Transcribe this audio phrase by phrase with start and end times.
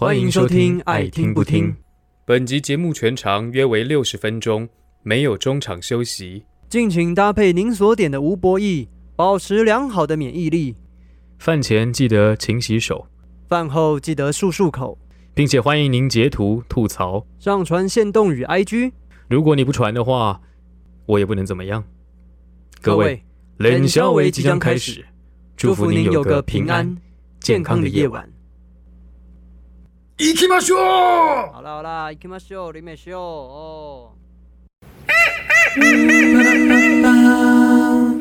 [0.00, 1.72] 欢迎收听《爱听不听》。
[2.24, 4.68] 本集节目全长约为六十分钟，
[5.02, 6.44] 没有中场休息。
[6.68, 10.76] 敬请搭配您所点的无博弈，保持良好的免疫力。
[11.40, 13.08] 饭前记得勤洗手，
[13.48, 14.96] 饭后记得漱漱口，
[15.34, 18.92] 并且欢迎您截图吐槽，上传限动与 IG。
[19.26, 20.40] 如果你不传的话，
[21.06, 21.82] 我也不能怎么样。
[22.80, 23.20] 各位，
[23.56, 25.04] 冷消维即将开始，
[25.56, 26.96] 祝福您有个平安
[27.40, 28.32] 健康的夜晚。
[30.17, 30.79] 行きましょう。
[30.79, 34.11] 好啦好啦，行きましょう，林美秀哦。
[35.75, 35.83] 啦
[37.01, 38.15] 啦啦，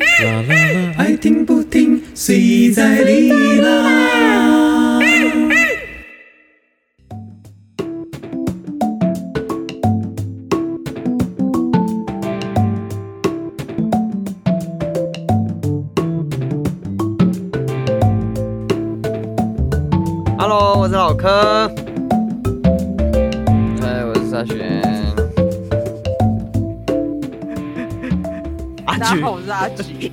[0.98, 5.00] 爱听不听，随在你啦。
[20.38, 21.70] Hello，我是老柯。
[29.08, 30.11] 阿菊大家好，，我是阿菊，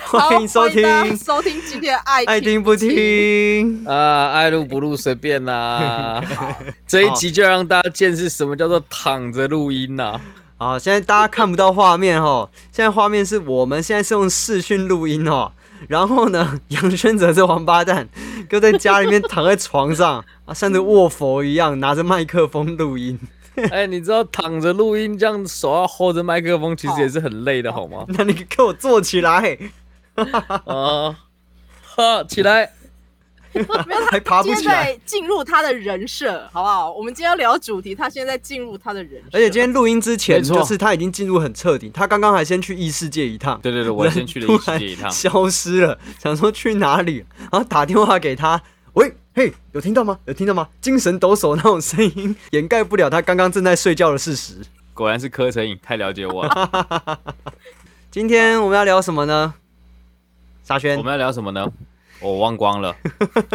[0.00, 3.84] 欢迎收听收听今天爱爱听不听。
[3.86, 6.24] 啊，爱录不录随便啦。
[6.88, 10.18] 这一集就让大家见识什么叫做躺着录音呐、
[10.56, 15.52] 好，现在大家看不到画面哈，现在画面是我们现在是用视讯录音哦。
[15.86, 18.08] 然后呢，杨轩哲这王八蛋，
[18.48, 23.18] 就在家里面躺在床上啊，像个卧佛一样，拿着麦克风录音。
[23.70, 28.04] 哎、你知道躺着录音这样手要 hold 着麦克风，其实也是很累的，好吗？
[28.08, 29.58] 那你给我坐起来，
[30.64, 31.16] 啊，
[31.82, 32.72] 哈，起来。
[34.10, 34.86] 还爬不今天起来。
[34.86, 36.90] 在进入他的人设，好不好？
[36.90, 41.90] 我们今天要聊主题，他现在在进入他的人设，而且今天录音之前，没错就是他已经进入很彻底。
[41.92, 45.10] 他刚刚还先去异世界一趟，对对对，我先去了异世界一趟。
[45.10, 48.58] 消失了，想说去哪里，然后打电话给他，
[48.94, 50.18] 喂，嘿，有听到吗？
[50.26, 50.68] 有听到吗？
[50.80, 54.56] 精神抖擞那种声音，掩盖不了他刚刚正在睡觉的事实。
[54.92, 57.18] 果然是柯成瘾，太了解我了。
[58.10, 59.54] 今天我们要聊什么呢？
[60.62, 61.66] 沙宣我，们要聊什么呢？
[62.20, 62.94] 我忘光了。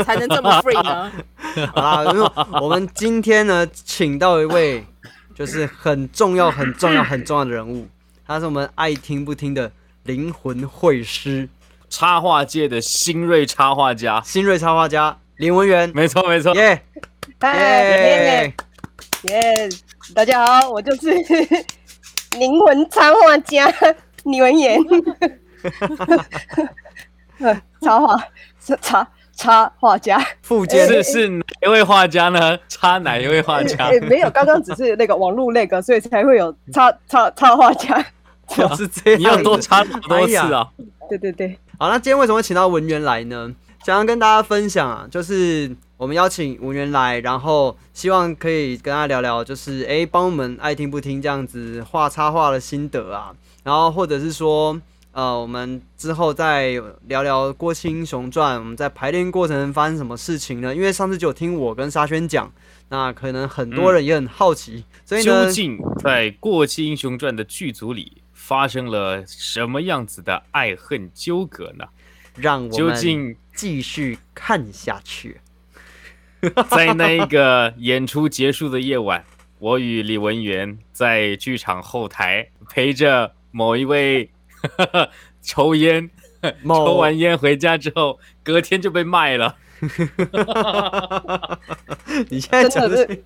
[0.03, 1.11] 才能这么 free 呢？
[1.73, 4.83] 好啦，因为我们今天呢，请到一位
[5.35, 7.87] 就是很重要、很重要、很重要的人物，
[8.25, 9.71] 他是我们爱听不听的
[10.03, 11.47] 灵魂会师，
[11.89, 16.53] 插画界的新锐插画家，新锐插画家林文源，没错没错。
[16.55, 16.81] 耶
[17.43, 18.53] 耶！
[19.23, 19.69] 耶
[20.15, 21.11] 大家好，我就是
[22.39, 23.71] 灵魂插画家
[24.23, 24.79] 李文言。
[27.39, 28.17] 呃 插画
[28.81, 32.57] 插插画家，附件是是哪一位画家呢？
[32.67, 33.99] 插哪一位画家哎、？
[34.01, 38.03] 没有，刚刚只是那个网络那个，所以才会有插插插画家。
[38.47, 39.19] 就是这样。
[39.21, 40.67] 你要多插好多次啊！
[41.07, 43.53] 对对对，好，那今天为什么会请到文员来呢？
[43.87, 53.33] 想要跟大家分享啊，就是我们邀请吴源来，然后希望可以跟他聊聊，就是诶，帮我们爱听不听这样子画插画的心得啊，
[53.63, 54.77] 然后或者是说，
[55.13, 56.71] 呃，我们之后再
[57.03, 60.75] 聊聊《郭青英雄传》，我们在排练过程发生什么事情呢？
[60.75, 62.51] 因为上次就有听我跟沙宣讲，
[62.89, 71.85] 那可能很多人也很好奇，所以呢究，竟在《过气英雄传》的剧组里发生了什么样子的爱恨纠葛呢？
[72.35, 75.41] 让我们究竟继续看下去。
[76.69, 79.25] 在那一个演出结束的夜晚，
[79.57, 84.29] 我与李文源在剧场后台陪着某一位
[85.41, 86.07] 抽烟，
[86.61, 89.57] 某抽完烟回家之后，隔天就被卖了。
[92.29, 93.23] 你现在讲的是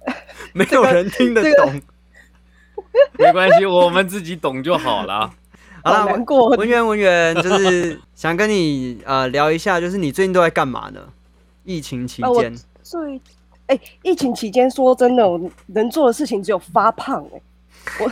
[0.53, 1.81] 没有人听得这个懂。
[3.19, 5.33] 没关系，我们自己懂就好了。
[5.83, 6.49] 好好了，难过。
[6.49, 11.01] 文员文员，就是 想跟你呃聊一下，就是你最近都在干嘛呢？
[11.63, 13.21] 疫情期间，所以，
[13.67, 17.41] 哎、疫情期间说真的，我能做的事情只有发胖、哎，
[17.99, 18.11] 我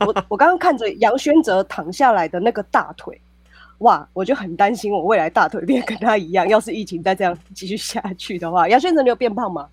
[0.06, 3.20] 我我刚刚看着杨轩哲躺下来的那个大腿，
[3.78, 6.48] 哇，我就很担心我未来大腿变跟他一样。
[6.48, 9.68] 要是疫情再这样继续下去的话，杨轩哲你有变胖吗？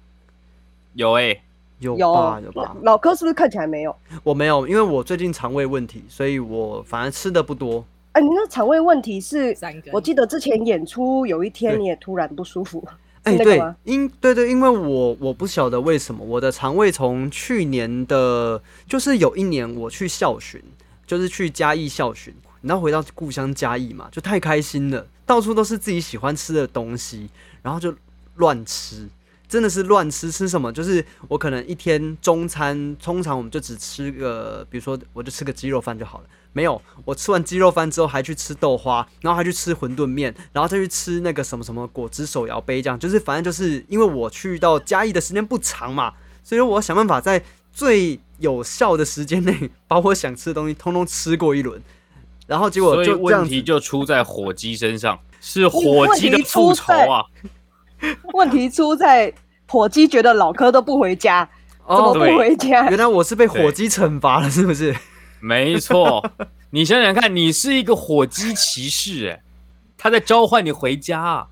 [0.94, 1.36] 有哎、有
[1.82, 2.76] 有吧有吧？
[2.84, 3.96] 老柯是不是看起来没有？
[4.24, 7.84] 我没有，因为我最近肠胃问题，所以我反而吃的不多。
[8.14, 9.56] 哎、你那肠胃问题是，
[9.92, 12.86] 我记得之前演出有一天你也突然不舒服，
[13.24, 20.62] 哎、对是那个吗，因对对，因为我我不晓得为什么我的肠胃从去年的，就是有一年我去校巡，
[21.08, 27.30] 就是去嘉义校巡，然后回到故乡嘉义嘛，就太开心了，到处都是自己喜欢吃的东西，
[27.62, 27.96] 然后就
[28.36, 29.08] 乱吃，
[29.52, 30.72] 真的是乱吃，吃什么？
[30.72, 36.24] 就是我可能一天中餐，通常我们就只吃个，比如说我就吃个鸡肉饭就好了。
[36.54, 46.14] 没有，我吃完鸡肉饭之后还去吃豆花，然后还去吃馄饨面，然后再去吃那个什么什么果汁手摇杯，这样就是反正就是因为我去到嘉义的时间不长嘛，
[46.46, 47.44] 所以说我想办法在
[47.74, 51.82] 最有效的时间内把我想吃的东西通通吃过一轮，
[52.48, 57.26] 然后结果所以就这样问题就出在火鸡身上，是火鸡的复仇啊！
[58.34, 59.34] 问题出在
[59.68, 61.48] 火鸡觉得老柯都不回家，
[61.88, 62.90] 怎么哦，不回家？
[62.90, 64.96] 原来我是被火鸡惩罚了，是不是？
[65.40, 66.24] 没错，
[66.72, 69.42] 你想想看，你是一个火鸡骑士，哎，
[69.98, 71.48] 他在召唤你回家啊！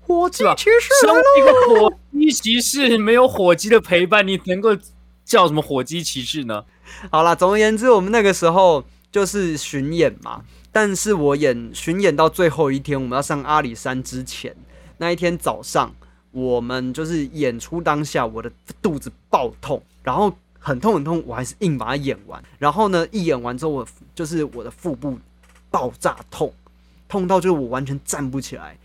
[0.00, 4.76] 火鸡骑士身为一个火鸡骑士，没有火鸡的陪伴，你能够
[5.24, 6.64] 叫什么火鸡骑士呢？
[7.10, 10.42] 好啦，总而言之，我们那个时候就是巡演嘛。
[10.72, 14.54] 但是我演巡演到最后一天，我们要上阿里山之前，
[15.00, 15.90] 那一天早上，
[16.30, 18.52] 我们就是演出当下，我的
[18.82, 22.42] 肚子爆痛，然后很痛很痛，我还是硬把它演完。
[22.58, 25.18] 然后呢，一演完之后，我就是我的腹部
[25.70, 26.52] 爆炸痛，
[27.08, 28.76] 痛到就是我完全站不起来。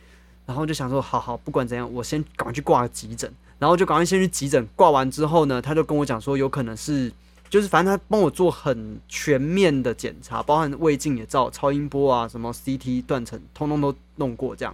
[0.46, 3.30] 然后就想说，好好，不管怎样，我先赶快去挂急诊。
[3.60, 7.12] 然后就赶快先去急诊，挂完之后呢，他就跟我讲说，有可能是，
[7.50, 14.74] 就是反正他帮我做很全面的检查，包含胃镜也照、超音波啊，什么 CT 断层，通通都弄过这样。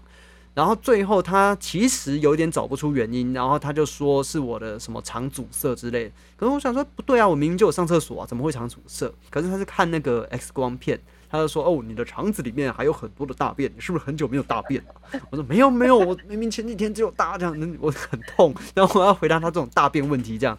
[0.54, 6.12] 然后最后他其实有点找不出原因，然后他就说是我的什么肠阻塞之类的。
[6.36, 9.12] 可是我想说不对啊，我明明就有上厕所啊，怎么会肠阻塞？
[9.30, 11.00] 可是他是看那个 X 光片，
[11.30, 20.58] 他就说哦，你的肠子里面还有很多的大便，你是不是很久没有大便了、 我说没有没有，我明明前几天只有大这样，那我很痛，然后我要回答他这种大便问题这样。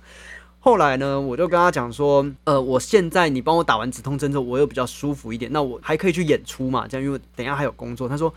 [0.64, 6.86] 后来呢，我就跟他讲说，呃，我现在你帮我打完止痛针之后，我又比较舒服一点，那我还可以去演出嘛？
[6.86, 8.08] 这样，因为等一下还有工作。
[8.08, 8.32] 他说，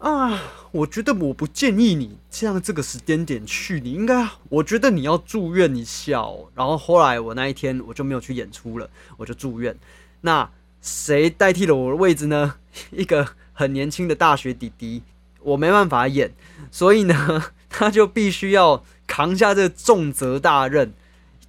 [0.00, 0.40] 啊，
[0.72, 6.24] 我觉得我不建议你这样这个时间点去，你应该，我觉得你要住院一下。
[6.54, 8.88] 然后后来我那一天我就没有去演出了，
[9.18, 9.76] 我就住院。
[10.22, 10.50] 那
[10.80, 12.54] 谁代替了我的位置呢？
[12.90, 15.02] 一个很年轻的大学弟弟，
[15.42, 16.32] 我没办法演，
[16.70, 20.94] 所以呢， 他就必须要扛下这重责大任。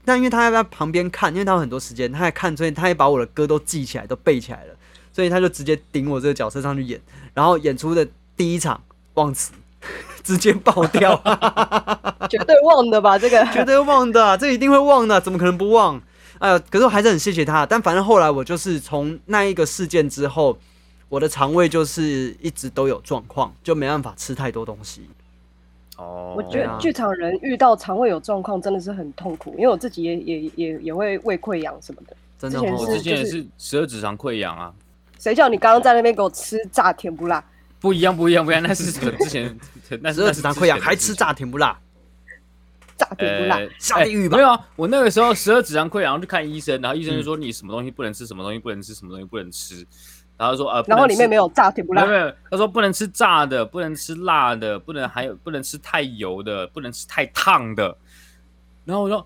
[0.04, 4.76] 但因为他要在旁边看，因为他有很多时间，他还看，所以他也把我的歌都记起来，都背起来了，
[5.14, 7.00] 所以他就直接顶我这个角色上去演，
[7.34, 8.06] 然后演出的
[8.38, 8.82] 第一场
[9.16, 9.52] 忘词，
[10.24, 11.16] 直接爆掉，
[12.30, 13.18] 绝对忘的吧？
[13.18, 16.02] 这个 绝对忘的啊、这一定会忘的，怎么可能不忘？
[16.40, 17.66] 哎呀，可是我还是很谢谢他。
[17.66, 20.58] 但反正后来我就是从那一个事件之后，
[21.08, 25.08] 我的肠胃就是一直都有状况，就没办法吃太多东西。
[25.98, 32.16] 哦，我觉得剧场人遇到肠胃有状况真的是很痛苦，因为我自己也也也也会胃溃疡什么的。
[32.40, 34.74] 真的我之前也就是是十二指肠溃疡啊，
[35.20, 37.44] 谁叫你刚刚在那边给我吃炸甜不辣？
[37.82, 39.60] 不一样不一样不一样，那是很之前，
[40.02, 41.78] 那是十二指肠溃疡还吃炸甜不辣，
[42.96, 43.58] 炸甜不辣？
[43.58, 49.86] 呃下地狱吧哎没有啊，我那个时候十二指肠溃疡去看医生，然后医生就说你什么东西不能吃，什么东西不能吃，什么东西不能吃，
[50.38, 51.42] 然后说呃，然后里面没有。
[51.44, 57.98] 有炸甜不辣没有，没有，他说不能吃炸的，不能吃辣的，不能还有不能吃太油的，不能吃太烫的。
[58.86, 59.26] 然后我说，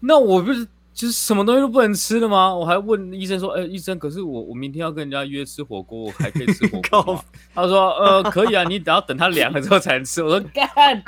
[0.00, 2.54] 那我不是就是什么东西都不能吃的吗？
[2.54, 7.22] 我还问医生说，哎、医生，可是我我明天要跟人家约吃火锅，我还可以吃火锅 吗？
[7.54, 10.22] 他说，呃，可以啊，你只要等它凉了之后才能吃。
[10.22, 11.02] 我说， 干，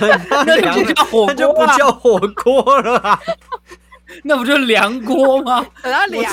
[0.00, 3.20] 那那就不叫火那就不叫火锅了啊！
[4.24, 5.60] 那不就是凉锅吗？
[5.82, 6.32] 等它凉，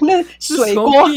[0.00, 1.08] 那是水锅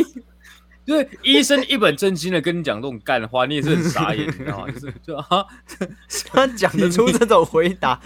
[0.88, 4.72] 对，医生一本正经的跟你讲这种干话，你也是很傻眼，你知道吗？
[4.72, 5.45] 就是就啊，
[6.31, 8.00] 他讲得出这种回答，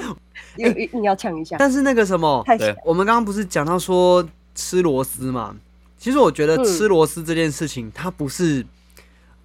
[0.57, 5.55] 硬硬硬要呛一下，但是那个什么，对我们刚刚不是讲到说吃螺丝嘛？
[5.99, 8.65] 其实我觉得嗯吃螺丝这件事情，它不是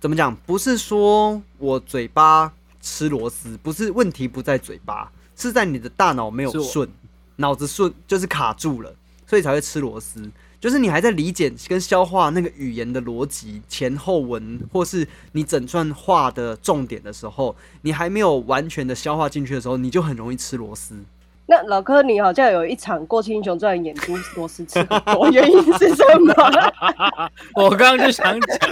[0.01, 6.89] 怎么讲，不是说我嘴巴吃螺丝，不是问题不在嘴巴，是在你的大脑没有顺，
[7.37, 8.95] 脑子顺就是卡住了，
[9.27, 10.27] 所以才会吃螺丝。
[10.61, 20.97] 就是你还在理解跟消化那个语言的逻辑、前后文，或是你整串话的重点的时候，你还没有完全的消化进去的时候，你就很容易吃螺丝。
[21.49, 26.35] 那老柯，你好像有一场《过气英雄传》演出螺丝吃很多，原因是什么？
[27.55, 28.59] 我刚刚就想讲，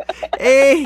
[0.40, 0.82] 哎、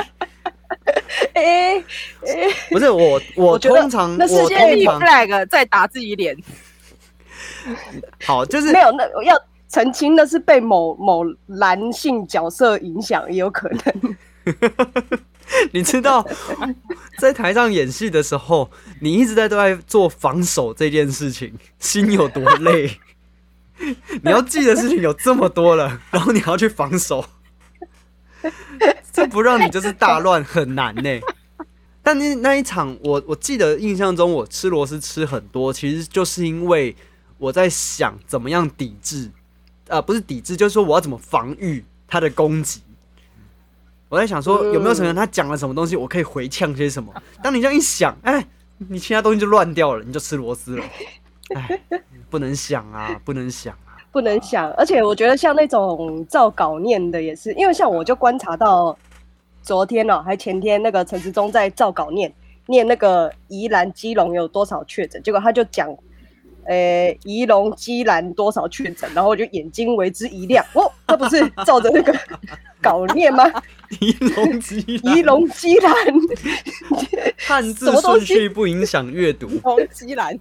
[1.35, 1.85] 哎
[2.27, 6.37] 哎，不是我，我通常那是我建议通常 flag 在打自己脸，
[8.25, 9.41] 好，就是没有，那我要
[9.73, 14.17] 澄清，的是被某某男性角色影响，也有可能。
[15.73, 16.27] 你知道，
[17.19, 22.99] 在台上演戏的时候，你一直在都在做防守这件事情，心有多累。
[24.23, 27.25] 你要记的事情有这么多了，然后你要去防守，
[29.11, 31.21] 这不让你就是大乱很难呢。
[32.03, 36.95] 但那那一场我我记得印象中我吃螺丝吃很多，其实就是因为
[37.39, 39.31] 我在想怎么样抵制，
[39.93, 42.81] 呃，不是抵制，就是说我要怎么防御他的攻击。
[44.09, 47.13] 我在想说有没有可能他讲了什么东西，我可以回呛些什么？
[47.43, 48.43] 当你这样一想，哎，
[48.79, 50.85] 你其他东西就乱掉了，你就吃螺丝了。
[51.55, 51.79] 哎，
[52.31, 54.01] 不能想啊，不能想啊。
[54.11, 58.97] 不能想，而且我觉得像那种照稿念的也是，因为像我就观察到
[59.63, 62.33] 昨天哦，还前天那个陈时中在照稿念
[62.65, 65.95] 念那个宜兰基隆有多少确诊，结果他就讲，
[66.65, 72.15] 呃，宜隆基兰多少确诊，然后我就眼睛为之一亮，哦，他不是照着那个
[72.81, 73.45] 稿念吗？
[74.01, 75.95] 仪龙基宜隆基兰，
[77.47, 80.39] 汉字顺序不影响阅读，红基兰，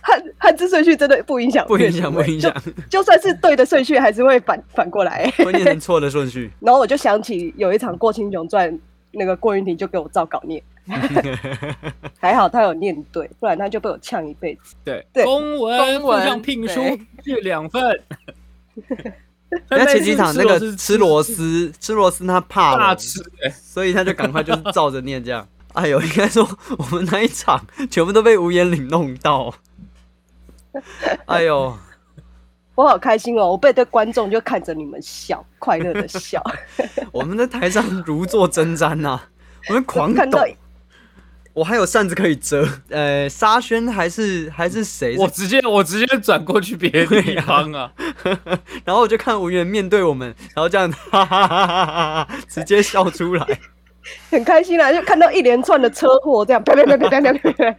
[0.00, 2.52] 汉汉字顺序真的不影响，不影响，不影响，
[2.90, 6.50] 就算是对的顺序，还是会反反过来，会念成错的顺序。
[6.60, 8.72] 然后我就想起有一场《过青雄传》，
[9.16, 10.62] 那个郭云婷就给我照稿念，
[12.20, 14.74] 还好他有念对，不然他就被我呛一辈子。
[14.84, 16.80] 对，对公文公文附上聘书
[17.24, 18.02] 对是两份。
[19.70, 25.46] 那前几场那个吃螺丝，吃螺丝他怕了，大吃，哎所以他就赶快就是照着念这样。
[25.72, 26.46] 哎呦，应该说
[26.76, 29.54] 我们那一场全部都被吴彦岭弄到。
[31.26, 31.78] 哎呦，
[32.76, 33.48] 我好开心哦！
[33.50, 36.42] 我被对观众就看着你们笑，快乐的笑。
[37.10, 39.18] 我们在台上如坐针毡呐，
[39.68, 40.38] 我们狂抖。
[41.54, 42.68] 我还有扇子可以遮。
[42.90, 45.16] 呃，沙宣还是还是谁？
[45.16, 47.90] 我直接我直接转过去别的地方啊。
[48.84, 53.58] 然后我就看吴源面对我们，然后这样哈哈哈哈哈哈，直接笑出来，
[54.30, 54.92] 很开心啊！
[54.92, 57.76] 就看到一连串的车祸这样，啪啪啪啪啪啪，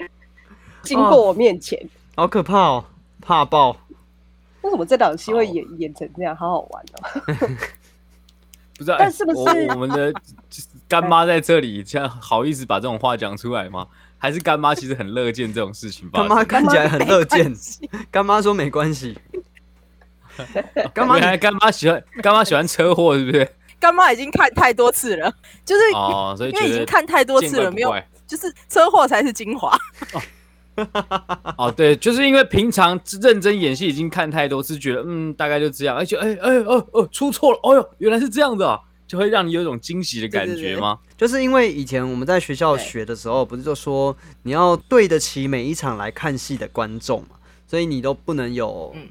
[0.81, 1.79] 经过我面前，
[2.15, 2.85] 好可怕哦，
[3.21, 3.77] 怕爆。
[4.67, 6.35] 为什么这档戏会演演成这样？
[6.35, 7.25] 好好玩哦！
[8.77, 10.13] 不知道，但是不是我我们的
[10.87, 13.87] 干妈在这里，这样好意思把这种话讲出来吗？
[14.19, 16.37] 还是干妈其实很乐见这种事情吧干生？
[16.37, 17.53] 妈看起来很乐见，
[18.11, 19.17] 干妈说没关系。
[20.93, 23.49] 干妈原来干妈喜欢干妈喜欢车祸，是不是？
[23.79, 25.33] 干妈已经看太多次了，
[25.63, 27.95] 就是哦，所以因为已经看太多次了，没有
[28.27, 29.69] 就是车祸才是精华。
[30.13, 30.21] 哦，
[31.75, 40.99] 对，就是因为平常认真演戏已经看太多次，觉得嗯大概就这样，而且哎哎哦哦出错了，哦哟原来是这样的、啊，就会让你有一种惊喜的感对对对觉吗？
[41.17, 49.07] 就是因为以前我们在学校学的时候，不是就说你要对得起每一场来看戏的观众嘛，所以你都不能有嗯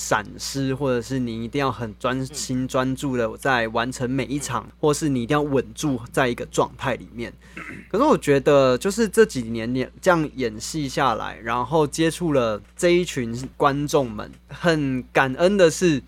[0.00, 7.30] 闪失，或者是你一定要很专心专注的在完成每一场，或是你一定要稳住在一个状态里面。
[7.92, 16.02] 可是我觉得，就是这几年演这样演戏下来，然后接触了这一群观众们，很感恩的是，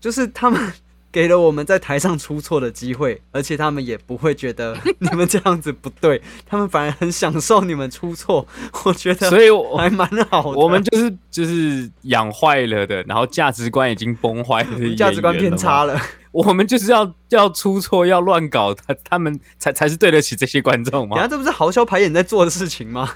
[0.00, 0.72] 就是他们
[1.12, 8.46] 给了我们在台上出错的机会， 而且他们也不会觉得 你们这样子不对，他们反而很享受你们出错。
[8.84, 10.58] 我觉得所以我还蛮好的。
[10.58, 16.00] 我们就是就是养坏了的，然后价值观已经崩坏了价值观偏差了。
[16.32, 21.16] 我们就是要要出错，要乱搞，他他们才才是对得起这些观众吗？
[21.16, 23.10] 等下这不是豪销排演在做的事情吗？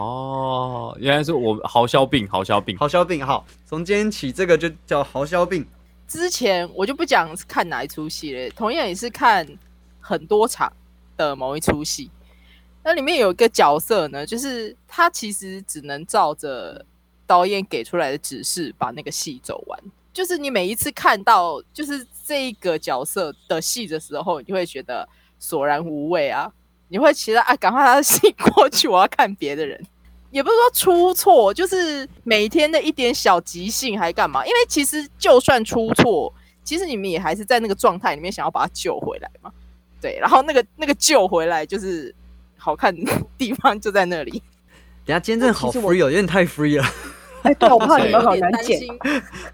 [0.00, 2.76] 哦，原来是我豪销病，豪销病。
[2.76, 5.64] 豪销病，好，从今天起这个就叫豪销病。
[6.12, 9.46] 之前我就不讲看哪一出戏了，同样也是看
[9.98, 10.70] 很多场
[11.16, 12.10] 的某一出戏。
[12.84, 16.84] 那里面有一个角色呢，就是他其实只能照着
[17.26, 19.80] 导演给出来的指示把那个戏走完。
[20.12, 26.52] 就是你每一次看到就是这一个角色的戏的时候，你会觉得索然无味啊，
[26.88, 29.82] 你会期待啊，赶快他的戏过去，我要看别的人。
[30.32, 34.44] 也不是说出错，就是每天的一点小即兴还干嘛？
[34.44, 36.32] 因为其实就算出错，
[36.64, 39.52] 其实你们也还是在那个状态里面想要把它救回来嘛。
[40.00, 42.12] 对，然后那个那个救回来就是
[42.56, 44.42] 好看的 地方就在那里。
[45.04, 46.84] 等下今天真的好 free 哦，有点太 free 了。
[47.42, 48.80] 哎，对，我怕你们好难剪。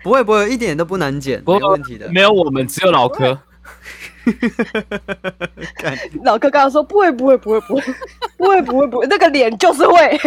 [0.02, 2.08] 不会不会，一点都不难剪，没问题的。
[2.12, 3.37] 没有我们，只有老柯。
[6.25, 7.82] 老哥刚刚说不会不会不会不会
[8.37, 10.20] 不会不会不会，那个脸就是会，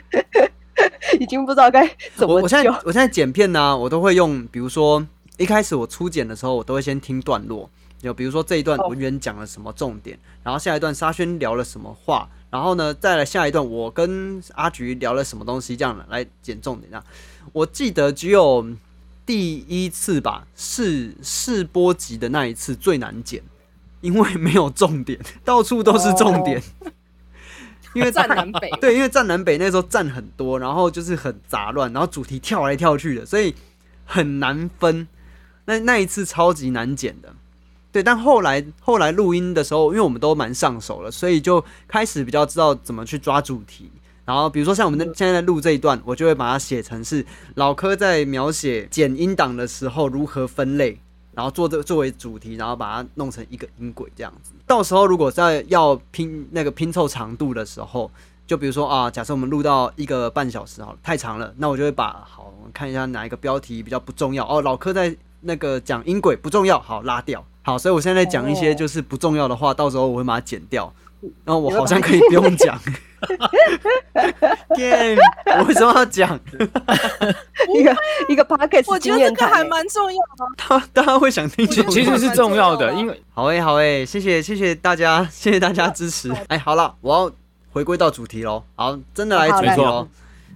[1.18, 2.70] 已经不知道该怎么我我现在。
[2.84, 5.06] 我现在剪片呢、我都会用，比如说
[5.38, 16.90] 一开始我初剪的时候，我都会先听段落，就比如说这一段哦文员讲了什么重点，然后下一段沙宣聊了什么话，然后呢再来下一段我跟阿菊聊了什么东西，这样来剪重点。
[16.90, 17.04] 这样，
[17.52, 18.66] 我记得只有
[19.30, 23.40] 第一次吧，试试播集的那一次最难剪，
[24.00, 26.60] 因为没有重点， 到处都是重点。
[27.94, 33.54] 因为站南北 对，因为站南北那时候站很多，然后就是很杂乱，然后主题跳来跳去的，所以
[34.04, 35.06] 很难分。
[35.66, 37.32] 那那一次超级难剪的，
[37.92, 43.92] 对，但后来后来录音的时候，因为我们都蛮上手了，所以就开始比较知道怎么去抓主题。
[44.30, 50.96] 然后比如说像我们的现在在录这一段，我就会把它写成是老柯在描写剪音档的时候如何分类，
[51.34, 54.52] 然后做这作为主题，然后把它弄成一个音轨这样子。
[54.68, 58.08] 到时候如果在要拼那个拼凑长度的时候，
[58.46, 64.62] 就比如说啊，假设我们录到一个半小时好了，太长了，那我就会把好我们看一下哪一个标题比较不重要哦。
[64.62, 67.44] 老柯在那个讲音轨不重要，好拉掉。
[67.62, 70.92] 好，所以我现在讲一些就是不重要的话，到时候我会把它剪掉。
[71.44, 72.80] 然后我好像可以不用讲。
[74.74, 75.14] 天，
[75.58, 76.40] 我为什么要讲？
[77.74, 77.94] 一个
[78.30, 80.46] 一个 p o c a s t 我觉得这个还蛮重要的。
[80.56, 86.32] 大大家会想听这种其其实是重要的，因为好诶、好诶、谢谢谢谢大家，谢谢大家支持。
[86.48, 87.30] 哎、好了，我要
[87.72, 88.64] 回归到主题喽。
[88.74, 90.08] 好，真的来主题喽。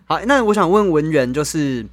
[0.07, 1.85] 好，那我想问文员，就是，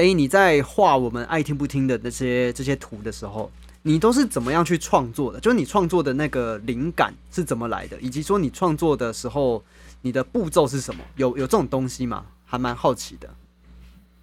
[0.00, 3.50] 哎、你在画我们爱听不听的那些这些图的时候，
[3.82, 5.38] 你都是怎么样去创作的？
[5.38, 9.62] 就是你创作的那个灵感是怎么来的，以及说你创作的时候，
[10.00, 11.04] 你的步骤是什么？
[11.16, 12.24] 有有这种东西吗？
[12.46, 13.28] 还蛮好奇的。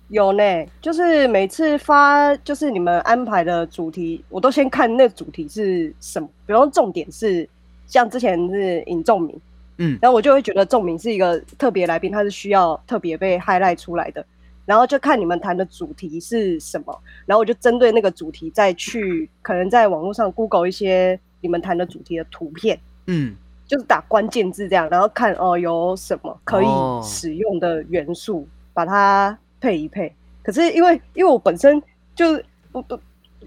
[0.08, 7.48] 有呢，就是每次发就是你们安排的主题，我都先看那主题是什么，比方说重点是
[7.86, 9.40] 像之前是尹仲明，
[9.78, 14.26] 嗯然后我就会觉得仲明是一个特别来宾，他是需要特别被 highlight 出来的，
[14.68, 22.78] 然后就看你们谈的主题是什么，然后我就针对那个主题再去可能在网络上 Google 一些你们谈的主题的图片。
[23.06, 23.34] 嗯，
[23.66, 30.14] 就是打关键字这样，然后看哦有什么可哦以使用的元素，把它配一配。
[30.44, 31.82] 可是因为因为我本身
[32.14, 33.00] 就是不不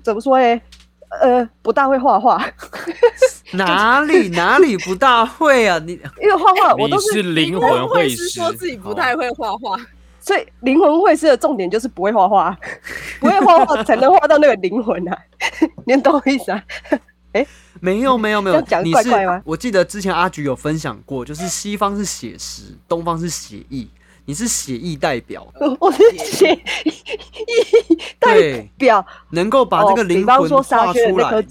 [0.02, 0.60] 怎么说呢，
[1.20, 2.42] 呃，不大会画画，
[3.52, 5.78] 哪里 哪里不大会啊？
[5.84, 9.76] 你因为画画我都是灵会魂会师，说自己不太会画画，
[10.20, 12.56] 所以灵魂会师的重点就是不会画画，
[13.20, 15.18] 不会画画才能画到那个灵魂啊，
[15.86, 16.62] 你懂我意思啊？
[17.80, 18.60] 没有没有没有。
[18.82, 19.08] 你是
[19.44, 23.88] 我记得之前阿菊有分享过，就是西方是写实，东方是写意，
[24.24, 25.46] 你是写意代表，
[25.78, 26.52] 我是写
[26.84, 31.44] 意代，表，能够把这个灵魂画出来。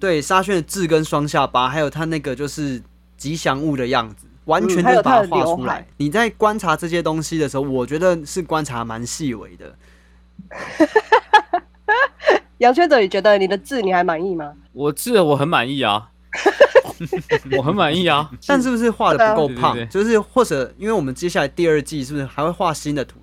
[0.00, 2.80] 对，沙宣的痣跟双下巴，还有他那个就是
[3.16, 5.86] 吉祥物的样子，完全就把它画出来。
[5.98, 9.76] 你在观察这些东西的时候，我觉得是观察蛮细微的。
[12.58, 14.52] 杨圈者，你觉得你的字你还满意吗？
[14.72, 16.10] 我字我很满意啊，
[17.56, 18.30] 我很满意啊。
[18.48, 19.88] 但是不是画的不够胖？
[19.88, 23.20] 就是或者因为我们接下来第二季是不是还会画新的图，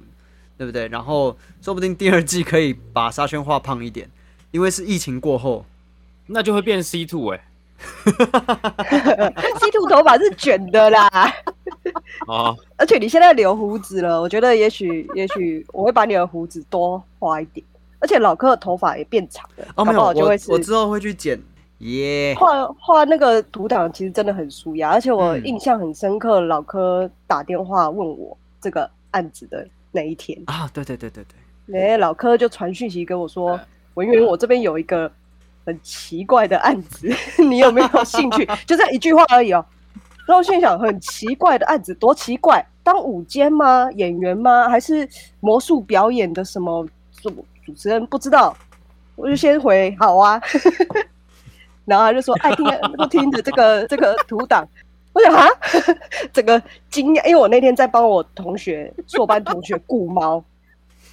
[0.58, 0.88] 对不对？
[0.88, 4.10] 然后说不定第二季可以把沙宣画胖一点，
[4.52, 5.65] 因为是疫情过后。
[6.28, 7.45] 那就会变 C two 哎、
[9.59, 11.09] C 兔头发是卷的啦。
[12.27, 17.65] 哦，而且你现在留胡子了，我觉得也许也许我会把你的胡子多画一点，
[17.99, 21.39] 而且老柯的头发也变长了，哦，没有，我我之后会去剪。
[21.79, 25.45] 耶、画画那个图档，其实真的很舒压，而且我嗯。
[25.45, 31.25] 印象很深刻，老柯打电话问我这个案子的那一天，啊，对对对对
[31.67, 33.59] 对，哎，老柯就传讯息给我说，
[33.95, 35.11] 文员，我这边有一个
[35.65, 37.10] 很奇怪的案子，
[37.43, 38.45] 你有没有兴趣？
[38.65, 39.65] 就这样一句话而已哦。
[40.28, 42.65] 然后心想，很奇怪的案子，多奇怪？
[42.84, 43.89] 当午间吗？
[43.95, 44.69] 演员吗？
[44.69, 45.08] 还是
[45.39, 46.88] 魔术表演的什么
[47.21, 47.30] 主
[47.65, 48.06] 主持人？
[48.08, 48.56] 不知道，
[49.15, 50.41] 我就先回好啊。
[51.86, 52.65] 然后他就说爱听
[52.97, 54.67] 不听的这个这个图档，
[55.13, 55.47] 我想啊，
[56.34, 60.43] 整个惊讶，因为我那天在帮我同学硕班同学顾猫，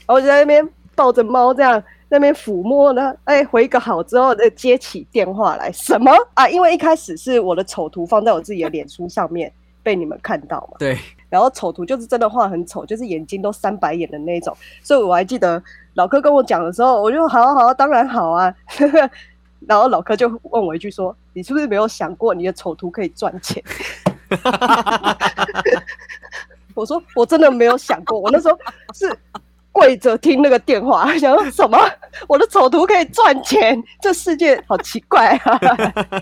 [0.07, 6.46] 然后我就在那边抱着猫这样那边抚摸呢，哎，回个好之后，再接起电话来，什么啊？
[6.46, 9.51] 因为一开始是我的丑图放在我自己的脸书上面
[9.83, 10.98] 被你们看到嘛，对，
[11.31, 15.62] 然后丑图就是真的画很丑，就是眼睛都三白眼的那种，所以我还记得
[15.94, 18.55] 老柯跟我讲的时候，我就好啊好啊，当然好啊。
[19.66, 23.62] 然后老柯就问我一句说：“你是不是没有想过你的丑图可以赚钱？”
[26.75, 28.59] 我说：“我真的没有想过，我那时候
[28.92, 29.16] 是
[29.73, 31.79] 跪着听那个电话， 想说什么？
[32.29, 33.83] 我的丑图可以赚钱？
[34.01, 35.59] 这世界好奇怪啊！”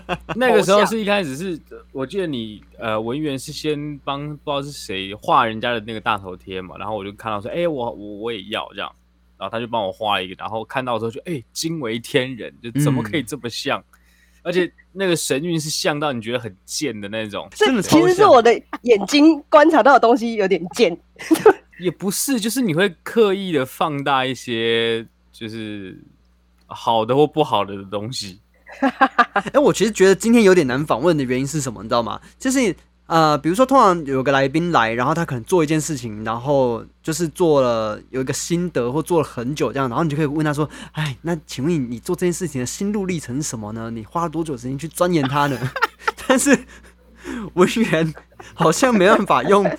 [0.35, 1.59] 那个时候是一开始是，
[1.91, 8.89] 我记得你呃文员是先帮不知道是谁画人家的那个大头贴嘛，然后我就看到说，哎、我我我也要这样，
[9.37, 13.83] 然后他就帮我画一个，然后看到之后就哎惊为天人，就怎么可以这么像，
[14.43, 20.97] 而且那个神韵是像到你觉得很贱的那种，这真的超其实是我的眼睛观察到的东西有点贱。
[21.79, 25.97] 也不是，就是你会刻意的放大一些就是
[26.67, 28.39] 好的或不好的东西。
[29.51, 32.21] 哎、我其实觉得今天有点难访问的原因是什么，你知道吗？
[32.37, 32.75] 就是
[33.07, 43.91] 呃，比如说通常有个来宾来，然后他可能做一件事情，然后就是做了有一个心得或做了很久这样，然后你就可以问他说：“哎，那请问你你做这件事情的心路历程是什么呢？
[43.91, 45.57] 你花了多久时间去钻研它呢？”
[46.25, 46.57] 但是
[47.55, 48.13] 文员
[48.53, 49.69] 好像没办法用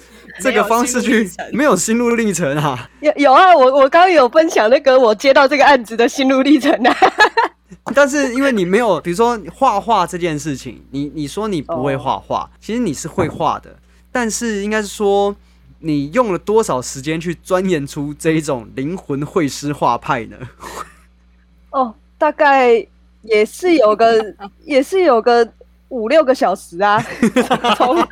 [0.40, 2.90] 这个方式去， 没有心路历程啊。
[3.00, 6.96] 有有啊，我我刚刚有分享那个我接到这个案子的心路历程啊。
[7.94, 13.76] 但是因为你没有，比如说画画这件事情，你你说你不会画画，其实你是会画的，
[14.10, 15.34] 但是应该是说
[15.80, 20.36] 你用了多少时间去钻研出这一种灵魂绘师画派呢？
[21.70, 22.86] 哦，大概
[23.22, 25.44] 也是有个， 也是有个
[25.92, 26.98] 五六个小时啊，
[27.76, 28.02] 从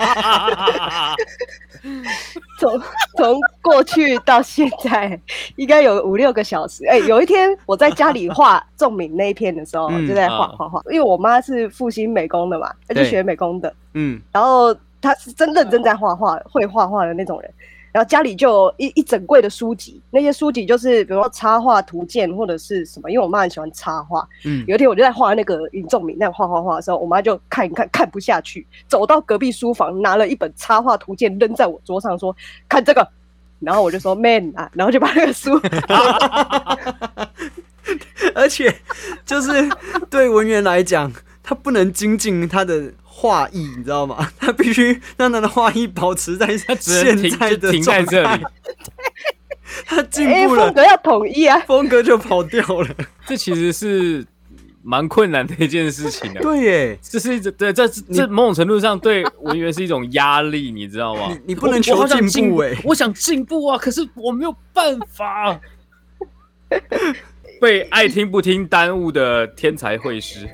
[2.58, 2.82] 从
[3.16, 5.18] 从过去到现在，
[5.56, 6.84] 应该有五六个小时。
[6.86, 17.50] 哎、有一天我在家里画仲敏那一篇的时候，嗯就在画啊画画，因为我妈是复兴美工的嘛，她就学美工的，嗯然后她是真认真在画画、会画画的那种人。
[17.92, 32.36] 然后家里就有一一整柜的书籍，那些书籍就是比如说插画图鉴或者是什么，因为我妈很喜欢插画，嗯，有一天我就在画那个尹仲明那样画画画的时候，我妈就看一看看不下去，走到隔壁书房拿了一本插画图鉴扔在我桌上说
[32.68, 33.06] ：“看这个。”
[33.60, 35.60] 然后我就说 “man 啊”，然后就把那个书
[38.34, 38.74] 而且
[39.26, 39.50] 就是
[40.08, 44.30] 对文员来讲，他不能精进他的画意，你知道吗？
[44.38, 46.46] 他必须让他的画意保持在
[46.78, 48.40] 现在的就停在这里状态。
[49.84, 51.58] 他进哎步了风，格要统一啊。
[51.66, 52.88] 风格就跑掉了。
[53.26, 54.24] 这其实是
[54.82, 56.40] 蛮困难的一件事情的。
[56.40, 61.28] 对耶，这是一种对，这这某种程度上对文员是一种压力，你知道吗？
[61.30, 65.60] 你你不能求我好想进步欸我想进步啊，可是我没有办法。
[67.60, 70.48] 被爱听不听耽误的天才会师，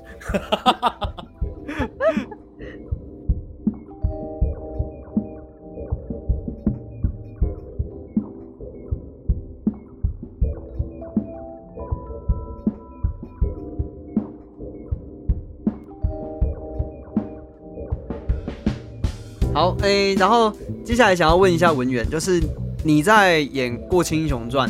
[19.54, 20.52] 好，诶、然后
[20.84, 22.42] 接下来想要问一下文员，就是
[22.84, 24.68] 你在演《过青英雄传》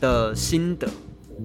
[0.00, 0.88] 的心得，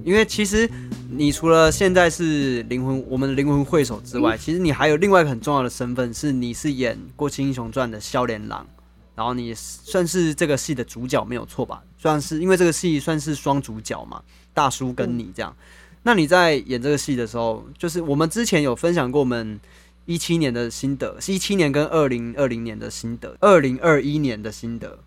[0.04, 0.70] 因为其实
[1.10, 8.66] 你除了现在是灵魂我们的灵魂会手之外，其实你还有另外一个很重要的身份，是你是演《过气英雄传》的萧连郎，
[9.16, 11.84] 然后你算是这个戏的主角没有错吧？
[11.98, 14.22] 算是因为这个戏算是双主角嘛，
[14.54, 15.56] 大叔跟你这样。
[16.04, 19.60] 那你在演这个戏的时候，就是我们之前有分享过我们
[20.06, 24.98] 一七年的心得，是一七年跟二零二零年的心得，二零二一年的心得，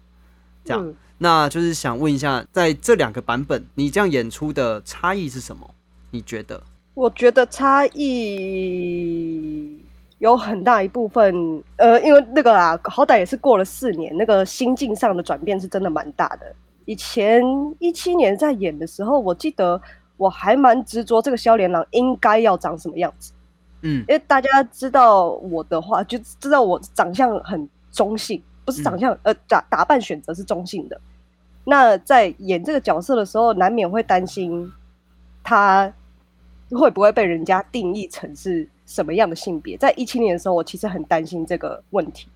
[0.64, 0.86] 这样。
[0.86, 5.70] 嗯那就是想问一下，在这两个版本，你这样演出的差异是什么？
[6.10, 6.62] 你觉得？
[6.94, 9.80] 我觉得差异
[10.18, 16.54] 有很大一部分，呃，因为那个啊，好歹也是过了四年，那个心境上的转变是真的蛮大的。
[16.84, 17.42] 以前
[17.78, 19.80] 一七年在演的时候，我记得
[20.16, 23.32] 我还蛮执着这个萧连郎应该要长什么样子，
[23.82, 31.00] 嗯因为大家知道我的话，就知道我长相很中性，不是长相，呃，打打扮选择是中性的。
[31.64, 34.70] 那在演这个角色的时候，难免会担心
[35.42, 35.92] 他
[36.70, 39.76] 会不会被人家定义成是什么样的性别。
[39.76, 42.28] 在一七年的时候，我其实很担心这个问题，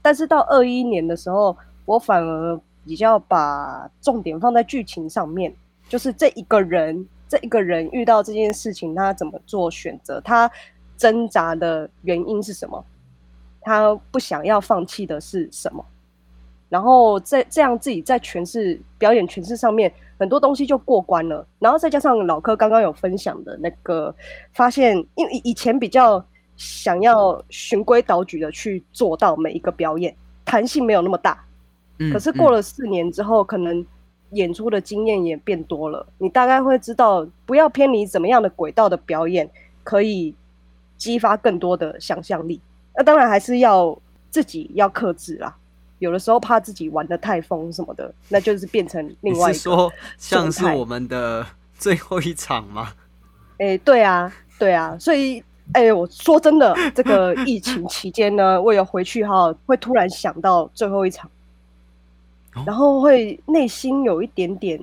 [0.00, 5.54] 但是到二一年的时候，我反而比较把重点放在剧情上面，
[5.88, 10.50] 就是这一个人，这一个人遇到这件事情，他怎么做选择，他
[10.96, 12.84] 挣扎的原因是什么，
[13.62, 15.84] 他不想要放弃的是什么。
[16.68, 24.14] 然后在这样自己在诠释表演诠释上面很多东西就过关了，然后再加上老柯刚刚有分享的那个，
[24.54, 26.24] 发现因为以以前比较
[26.56, 31.44] 想要循规蹈矩的去做到每一个表演，弹性没有那么大，
[31.98, 33.84] 嗯可是过了四年之后，可能
[34.30, 39.46] 演出的经验也变多了，你大概会知道不要偏离怎么样的轨道的表演，
[39.84, 40.34] 可以
[40.96, 42.62] 激发更多的想象力。
[43.02, 43.98] 那当然还是要
[44.30, 45.52] 自己要克制啦，
[45.98, 49.54] 有的时候怕自己玩的太疯什么的，那就是变成另外一个。
[49.54, 51.44] 是说像是我们的
[51.76, 52.92] 最后一场吗？
[53.58, 61.28] 哎、对啊，对啊，所以，哎、我说真的， 这个疫情期间呢，我有回去哈，会突然想到最后一场，
[62.54, 64.80] 哦然后会内心有一点点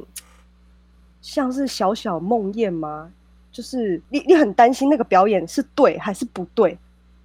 [1.21, 3.09] 像是小小梦魇吗？
[3.49, 6.77] 就是你你很担心那个表演是对还是不对，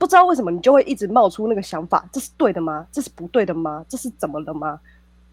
[0.04, 2.86] 不知道为什么你就会一直冒出那个想法，这是对的吗？
[2.92, 3.82] 这是不对的吗？
[3.88, 4.78] 这是怎么了吗？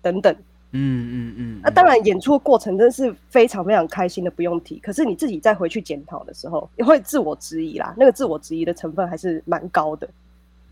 [0.01, 0.33] 等等。
[0.71, 1.59] 嗯嗯嗯。
[1.61, 4.79] 那、当然，演出的过程真的是非常非常开心的，不用提。
[4.79, 7.93] 可是你自己再回去检讨的时候，也会自我质疑啦。
[7.97, 10.09] 那个自我质疑的成分还是蛮高的。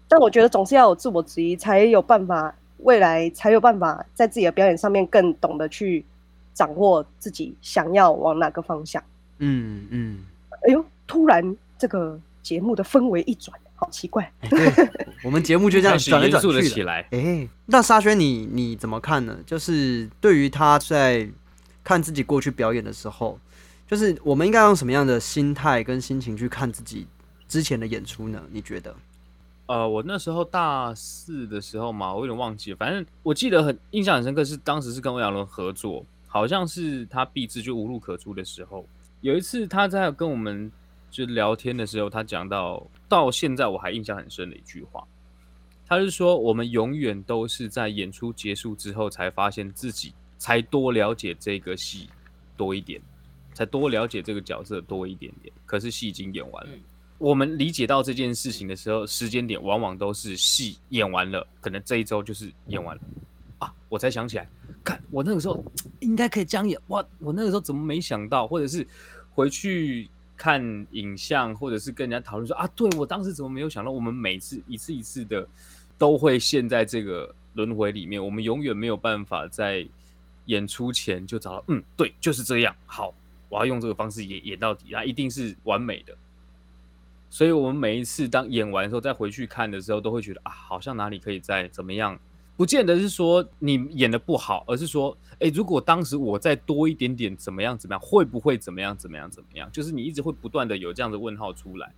[0.07, 6.05] 但我觉得总是要有自我质疑，才有办法未来才有办法在自己的表演上面更懂得去
[6.53, 9.03] 掌握自己想要往哪个方向。
[9.39, 10.19] 嗯嗯，
[10.65, 14.29] 哎呦，突然这个节目的氛围一转，好奇怪。
[14.41, 14.91] 哎对，
[15.23, 17.07] 我们节目就这样 转来转了去来。
[17.11, 19.37] 哎，那沙宣你你怎么看呢？
[19.45, 21.29] 就是对于他在
[21.83, 23.39] 看自己过去表演的时候，
[23.87, 27.07] 就是我们应该用什么样的心态跟心情去看自己
[27.47, 28.41] 之前的演出呢？
[28.51, 28.93] 你觉得？
[29.67, 38.85] 呃，我那时候大四的时候嘛，我有点忘记了，反正我记得很印象很深刻，是当时是跟欧阳伦合作，好像是他毕志就无路可出的时候，
[39.21, 40.71] 有一次他在跟我们
[41.09, 45.03] 就聊天的时候，他讲到到现在我还印象很深的一句话，
[45.87, 52.09] 他是说我们永远都是在演出结束之后才发现自己才多了解这个戏
[52.55, 53.01] 多一点，
[53.53, 56.71] 才多了解这个角色多一点点，可是戏已经演完了。
[56.73, 56.79] 嗯。
[57.17, 63.01] 我们理解到这件事情的时候，时间点往往都是戏演完了，可能这一周就是演完了。
[63.57, 64.47] 啊，我才想起来，
[64.85, 65.61] 看我那个时候
[65.99, 68.87] 应该可以这样演，哇，我那个时候怎么没想到，或者是
[69.33, 70.09] 回去
[70.39, 75.45] 看影像，或者是跟人家讨论说啊，对我当时怎么没有想到，我们每次一次一次的
[75.97, 79.85] 都会陷在这个轮回里面，我们永远没有办法在
[80.45, 83.13] 演出前就找到，嗯，对，就是这样，好，
[83.49, 86.15] 我要用这个方式演演到底，它一定是完美的。
[87.29, 92.17] 所以我们每一次当演完的时候，再回去看的时候，都会觉得啊，好像哪里可以再怎么样。
[92.59, 99.71] 不见得是说你演的不好，而是说，哎，如果当时我再多一点点，怎么样怎么样，会不会怎么样怎么样怎么样？
[99.71, 101.87] 就是你一直会不断的有这样的问号出来。《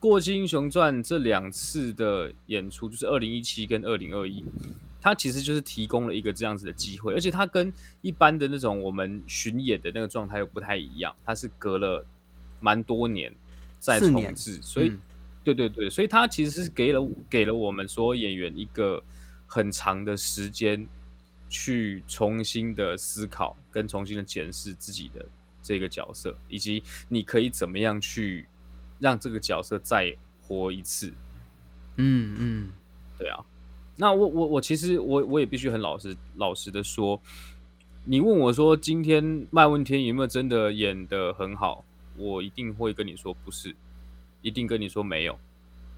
[0.00, 4.42] 过气英雄传》这两次的演出，就是二零一七跟二零二一，
[5.02, 12.02] 它其实就是提供了一个这样子的机会，而且它跟一般的那种我们巡演的那个状态又不太一样，它是隔了
[12.58, 13.30] 蛮多年
[13.78, 15.00] 再重置，所以、嗯
[15.44, 19.02] 对对对，所以它其实是给了给了我们所有演员一个
[19.52, 20.86] 很长的时间
[21.48, 25.26] 去重新的思考跟重新的检视自己的
[25.60, 28.46] 这个角色，以及你可以怎么样去
[29.00, 31.12] 让这个角色再活一次。
[31.96, 32.70] 嗯嗯，
[33.18, 33.44] 对啊，
[33.96, 37.20] 那我我我其实我我也必须很老实老实的说，
[38.04, 41.84] 你问我说今天麦问天有没有真的演的很好，
[42.16, 43.74] 我一定会跟你说不是，
[44.42, 45.36] 一定跟你说没有，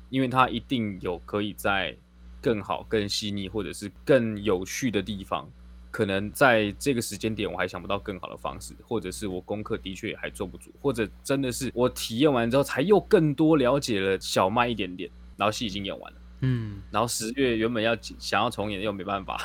[0.08, 1.94] 因为他一定有可以在
[2.42, 5.48] 更好、更细腻或者是更有趣的地方。
[5.90, 16.18] 可能在这个时间点，我还想不到更好的方式，或者是我功课的确也还做不足，或者真的是我体验完之后，才又更多了解了小麦一点点，然后戏已经演完了。
[16.40, 19.38] 嗯，然后十月原本要想要重演，又没办法。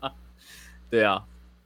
[0.88, 1.22] 对啊，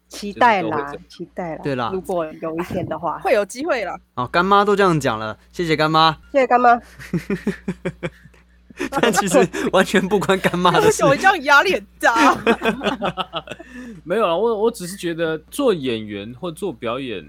[0.09, 1.63] 期待啦期待啦。
[1.63, 3.97] 对啦如果有一天的话，会有机会了。
[4.17, 6.19] 哦，干妈都这样讲了，谢谢干妈。
[6.33, 6.81] 谢谢干妈。
[8.91, 9.39] 但其实
[9.73, 11.17] 完全不关干妈的 事为什。
[11.17, 12.35] 么这样压力很大？
[14.05, 17.25] 没有啊，我我只是觉得做演员或做表演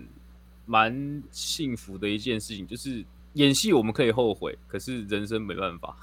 [0.65, 3.03] 蛮幸福的一件事情，就是
[3.34, 5.95] 演戏我们可以后悔，可是人生没办法，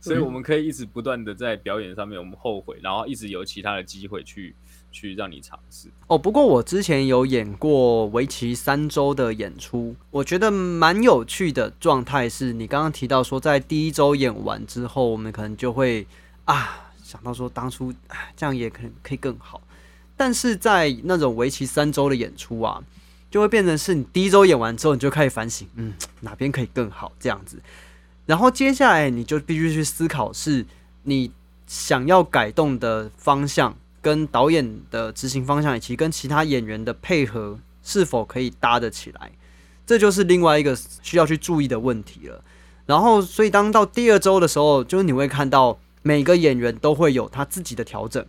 [0.00, 4.54] 所以我们可以一直不断的在表演上面我们后悔，然后一直有其他的机会去
[4.90, 5.88] 去让你尝试。
[6.06, 16.06] 哦，不过我之前有演过为期三周的演出，我觉得蛮有趣的状态是你刚刚提到说，在第一周演完之后，我们可能就会
[16.46, 19.60] 啊想到说当初哎这样也可能可以更好，
[20.16, 22.82] 但是在那种为期三周的演出啊，
[23.30, 27.60] 就会变成是你第一周演完之后，你就开始反省，嗯，哪边可以更好这样子，
[28.26, 30.64] 然后接下来你就必须去思考是
[31.02, 31.30] 你
[31.66, 33.76] 想要改动的方向。
[34.08, 39.30] 跟导演的执行方向，以及跟其他演员的配合是否可以搭得起来，
[39.86, 42.42] 这就是另外一个需要去注意的问题了。
[42.86, 48.24] 然后，所以当到第二周的时候，就是你会看到每个演员都会有他自己的调整，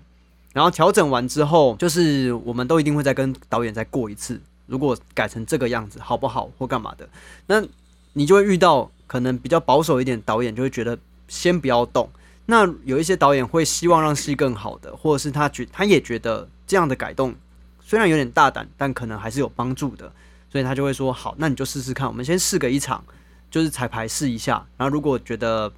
[0.51, 7.07] 然后调整完之后，就是我们都一定会再跟导演再过一次，如果改成这个样子好不好或干嘛的，
[7.47, 7.63] 那
[8.11, 12.09] 你就会遇到可能比较保守一点导演就会觉得先不要动。
[12.49, 17.35] 那有一些导演会希望让戏更好的，或者是他觉他也觉得这样的改动
[17.79, 20.11] 虽然有点大胆，但可能还是有帮助的，
[20.51, 23.03] 所以他就会说好，那你就试试看，我们先试个一场，
[23.51, 25.71] 就是彩排试一下，然后如果觉得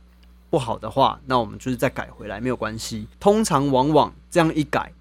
[0.50, 3.06] 不好的话，那我们就是再改回来，没有关系。
[3.20, 4.94] 通常往往这样一改，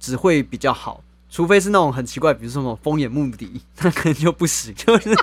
[0.00, 1.02] 只会比较好。
[1.30, 4.72] 除非是那种很奇怪，比如说什么风眼目的，那可能就不行。
[4.74, 5.16] 就是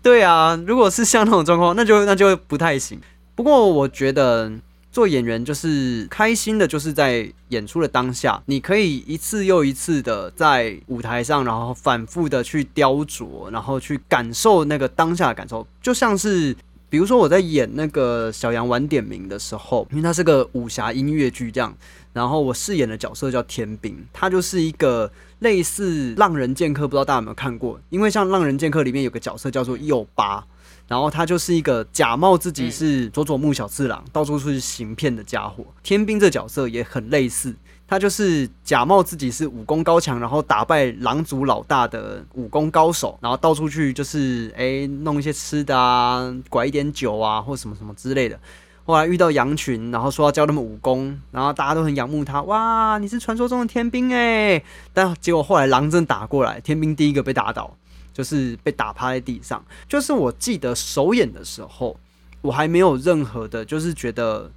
[0.00, 3.00] 对啊，如果是像那种状况，那就那就不太行。
[3.34, 4.52] 不过我觉得
[4.92, 16.54] 做演员就是开心的，就是在演出的当下，你可以一次又一次的在舞台上，然后反复的去雕琢，然后去感受那个当下的感受，就像是
[16.90, 21.74] 比如说我在演那个小羊晚点名的时候，因为它是个武侠音乐剧这样，
[22.12, 27.80] 然后我饰演的角色叫天兵，他就是一个类似浪人剑客，不知道大家有没有看过？
[27.88, 30.44] 因为像浪人剑客里面有个角色叫做右八。
[30.92, 35.64] 然后他就是一个假冒自己是佐佐木小次郎，到处去行骗的家伙。
[35.82, 37.56] 天兵这角色也很类似，
[37.88, 48.38] 他就是假冒自己是武功高强，然后打败狼族老大的武功高手，然后到处去就是哎弄一些吃的啊，拐一点酒啊，或什么什么之类的。
[48.84, 54.62] 后来遇到羊群，然后说要教他们武功，然后大家都很仰慕他，哇，你是传说中的天兵哎！
[54.92, 57.78] 但结果后来狼真打过来，天兵第一个被打倒。
[58.12, 61.98] 就是被打趴在地上，就是我记得首演的时候，
[62.42, 64.50] 我还没有任何的，就是觉得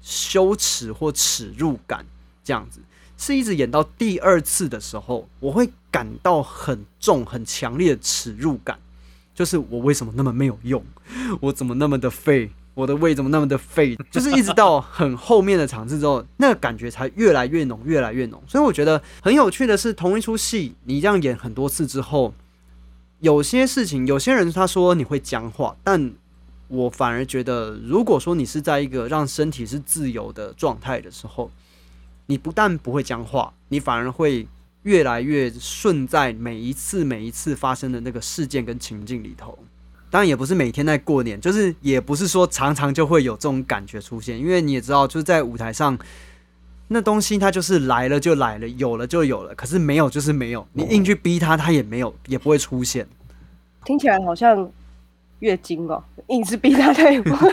[0.00, 2.04] 羞耻或耻辱感
[2.42, 2.80] 这样子，
[3.16, 8.78] 是一直演到第二次的时候，我会感到很重、很强烈的耻辱感，
[9.34, 10.84] 就是我为什么那么没有用，
[11.40, 18.42] 我怎么那么的废，我的胃怎么那么的废， 就是一直到很后面的场次之后，那个感觉才越来越浓，越来越浓。
[18.48, 22.34] 所以我觉得很有趣的是，同一出戏，你这样演很多次之后。
[23.20, 26.12] 有些事情，有些人他说你会僵化，但
[26.68, 31.50] 我反而觉得，如果说你是在一个让身体是自由的状态的时候，
[32.26, 34.46] 你不但不会僵化，你反而会
[34.82, 39.58] 越来越顺在每一次每一次发生的那个事件跟情境里头。
[40.10, 45.98] 当然也不是每天在过年，就是也不是说常常就会有这种感觉出现，因为你也知道，就是在舞台上
[46.88, 53.06] 那东西它就是来了就来了，有了就有了，可是没有就是没有，你硬去逼它，它也没有，也不会出现。
[53.84, 54.70] 听起来好像
[55.40, 57.52] 月经哦，硬是逼他太不会。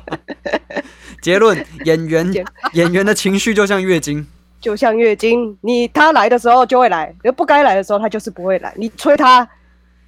[1.20, 2.32] 结论：演员
[2.74, 4.26] 演员的情绪就像月经，
[4.60, 8.72] 就像月经，你他来的时候就会来，而不该来的时候他就是不会来。
[8.76, 9.46] 你催他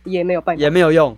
[0.05, 1.17] 也没有办法，也没有用。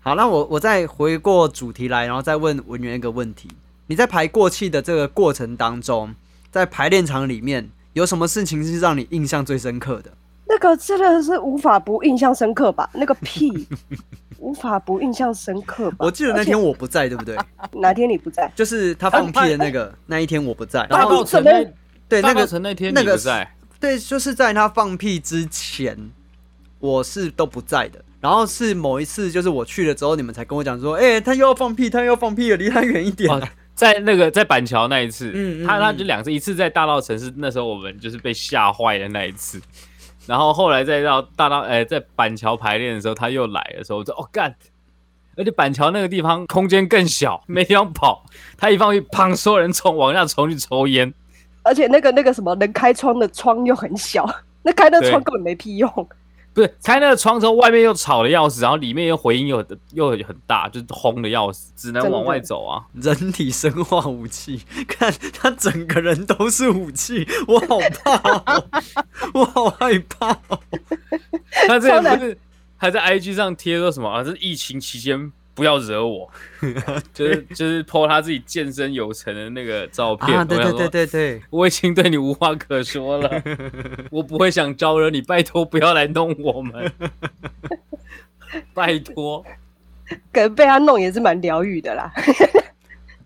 [0.00, 3.48] 好，那我我再回过主题来，然后再问文员一个问题：
[3.88, 6.14] 你在排过气的这个过程当中，
[6.52, 10.12] 在排练场里面有什么事情是让你印象最深刻的？
[10.46, 12.88] 那个真的是无法不印象深刻吧？
[12.92, 13.66] 那个屁，
[14.38, 15.96] 无法不印象深刻吧？
[16.00, 17.36] 我记得那天我不在，对不对？
[17.80, 18.52] 哪天你不在？
[18.54, 20.86] 就是他放屁的那个 那一天我不在。
[20.88, 21.64] 大道城那
[22.06, 25.96] 对那个那天那个在对，就是在他放屁之前，
[26.78, 28.04] 我是都不在的。
[28.20, 33.28] 然后是某一次，就是我去了之后，你们才跟我讲说，哎，他又要放屁，他又要放屁了，离他远一点。
[33.74, 39.60] 在那个在板桥那一次，嗯，他他就两次，一次在大道城市那时候我们就是被吓坏的那一次。
[40.26, 44.54] 然后后来再到大道，哎，在板桥排练的时候，他又来的时候，我说哦干，
[45.36, 48.24] 而且板桥那个地方空间更小，没地方跑，
[48.56, 51.12] 他一放一，砰，所有人冲往下冲去抽烟，
[51.62, 54.24] 而且那个那个什么能开窗的窗又很小，
[54.62, 56.08] 那开那窗根本没屁用。
[56.54, 62.84] 不是开那个窗之后，外面又吵的要死，然后里面又回音又又很大，就是轰的要死，只能往外走啊！
[62.94, 68.64] 人体生化武器，看他整个人都是武器，我好怕，
[69.32, 70.38] 我好害怕。
[71.68, 72.38] 他这个不是
[72.76, 74.22] 还在 IG 上贴说什么啊？
[74.22, 75.32] 这是疫情期间。
[75.62, 76.28] 不要惹我，
[77.14, 80.36] 就是就是 po 他自己健身有成的那个照片。
[80.36, 83.30] 啊，对对对对对，我已经对你无话可说了，
[84.10, 86.92] 我不会想招惹你，拜托不要来弄我们，
[88.74, 89.44] 拜托。
[90.32, 92.12] 可能被他弄也是蛮疗愈的啦，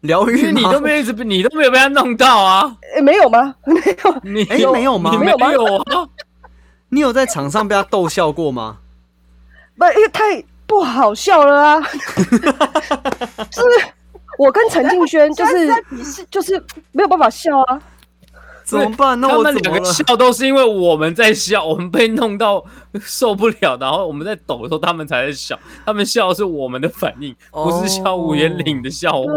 [0.03, 2.77] 疗愈你都没有一直你都没有被他弄到啊？
[3.03, 3.55] 没有吗？
[3.64, 5.18] 没有，你哎没有吗？
[5.18, 6.07] 没有啊？
[6.90, 8.81] 你有在场上被他逗笑过吗？
[9.79, 10.44] 不，因为太。
[10.66, 11.81] 不好笑了啊！
[13.50, 13.87] 就是
[14.38, 15.68] 我跟陈敬轩， 就是
[16.31, 17.81] 就是没有办法笑啊，
[18.64, 19.18] 怎么办？
[19.20, 22.64] 那我们两个笑都是因为我们在笑，我们被弄到
[23.00, 25.59] 受不了，然后我们在抖的时候，他们才在笑。
[25.85, 29.31] 他们笑是我们的反应，不是笑五元岭的笑话。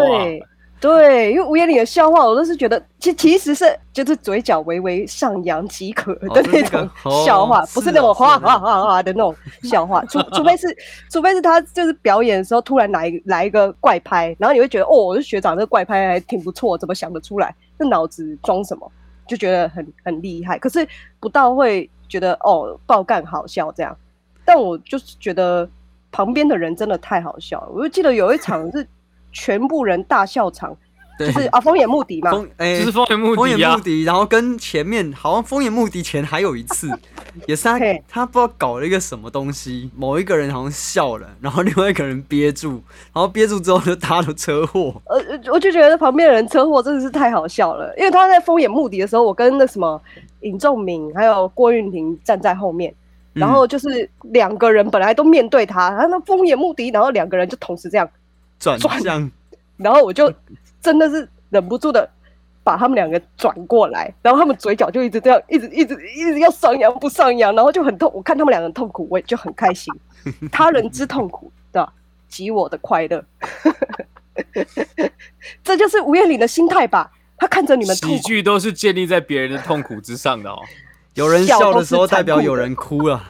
[0.82, 6.89] 对，因为吴彦岭的笑话，我都是觉得，其其实是就是嘴角微微上扬即可的那种
[7.26, 10.02] 笑话，不是那种哗哗哗哗的那种笑话。
[10.06, 10.74] 除除非是，
[11.12, 17.54] 除非是他就是表演的时候突然来来一个怪拍，然后你会觉得哦，我是学长，这个怪拍还挺不错，怎么想得出来？
[17.78, 18.89] 这脑子装什么？
[19.28, 20.58] 就觉得很很厉害。
[20.58, 20.88] 可是
[21.20, 23.94] 不到会觉得哦，爆干好笑这样。
[24.46, 25.70] 但我就是觉得
[26.10, 27.70] 旁边的人真的太好笑了。
[27.74, 28.88] 我就记得有一场是。
[29.32, 30.76] 全部人大笑场，
[31.18, 36.89] 就是啊，风眼目敌嘛，哎，就是风眼目敌风眼目敌，然后跟前面好像风眼目敌前还有一次，
[37.46, 42.82] 也是他他不知道搞了一个什么东西，某一个人好像笑了，然后另外一个人憋住，
[43.13, 44.94] 然后憋住之后就他的车祸。
[45.06, 45.21] 呃，
[45.52, 50.02] 我就觉得旁边的人车祸真的是太好笑了，因为他在风眼目敌的时候，我跟那什么
[50.42, 52.94] 尹仲明还有郭韵婷站在后面，
[53.34, 58.10] 然后就是两个人本来都面对他，然后那风眼目敌，然后两个人就同时这样。
[58.60, 59.32] 转转向，
[59.78, 60.34] 然后我就
[60.82, 62.10] 真的是忍不住的
[62.64, 68.12] 把他们两个转过来，然后他们嘴角就一直这样，一直一直一直要上扬不上扬，然后就很痛。
[68.14, 69.94] 我看他们两个很痛苦，我也就很开心。
[70.52, 71.94] 他人之痛苦，对吧？
[72.28, 73.26] 及我的快乐，
[75.64, 77.12] 这就是吴彦岭的心态吧？
[77.38, 80.60] 他看着你们喜剧都是建立在别人的痛苦之上的哦。
[81.16, 83.24] 有人笑的时候代表有人哭了，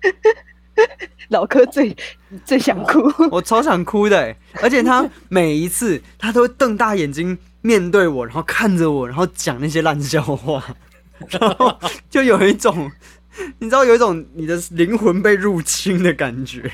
[1.30, 1.96] 老柯最
[2.44, 3.10] 最想哭。
[3.32, 10.62] 我超想哭的欸，而且他每一次 他都会瞪大眼睛面对我，然后看着我，然后讲那些烂笑话，
[11.28, 11.76] 然后
[12.08, 12.90] 就有一种
[13.58, 16.70] 你知道有一种你的灵魂被入侵的感觉。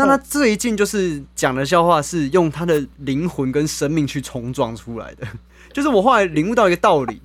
[0.00, 5.26] 但他最近就是讲的笑话是用他的灵魂跟生命去冲撞出来的，
[5.72, 7.20] 就是我后来领悟到一个道理，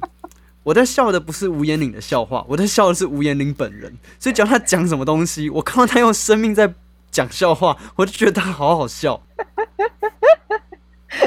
[0.64, 3.94] 我在笑的不是吴彦岭的笑话，我在笑的是吴彦岭本人。
[4.18, 6.74] 所以只要他讲什么东西，我看到他用生命在
[7.12, 9.22] 讲笑话，我就觉得他好好笑。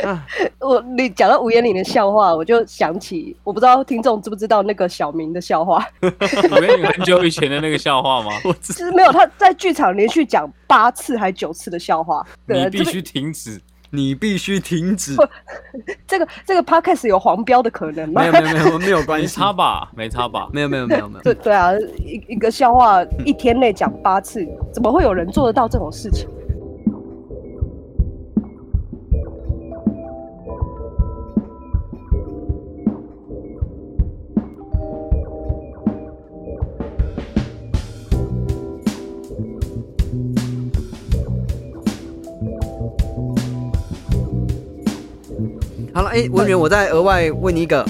[0.02, 0.26] 啊，
[0.58, 8.32] 我你讲到吴彦岭的笑话，我就想起，我不知道听众知不知道那个小明的笑话，我跟你很久以前的那个笑话吗？
[8.44, 12.26] 我知就是没有他在剧场连续讲八次还九次的笑话。
[12.46, 13.60] 你必须停止。
[13.90, 15.14] 你必须停止。
[16.06, 18.22] 这个这个 podcast 有黄标的可能吗？
[18.22, 19.90] 没有没有没有没有关没系， 差吧？
[19.96, 20.48] 没差吧？
[20.52, 21.22] 没有没有没有没有。
[21.22, 26.28] 对对啊，一一个笑话一天内讲八次，怎么会有人做得到这种事情？
[46.16, 47.84] 哎、文员，我再额外问你一个，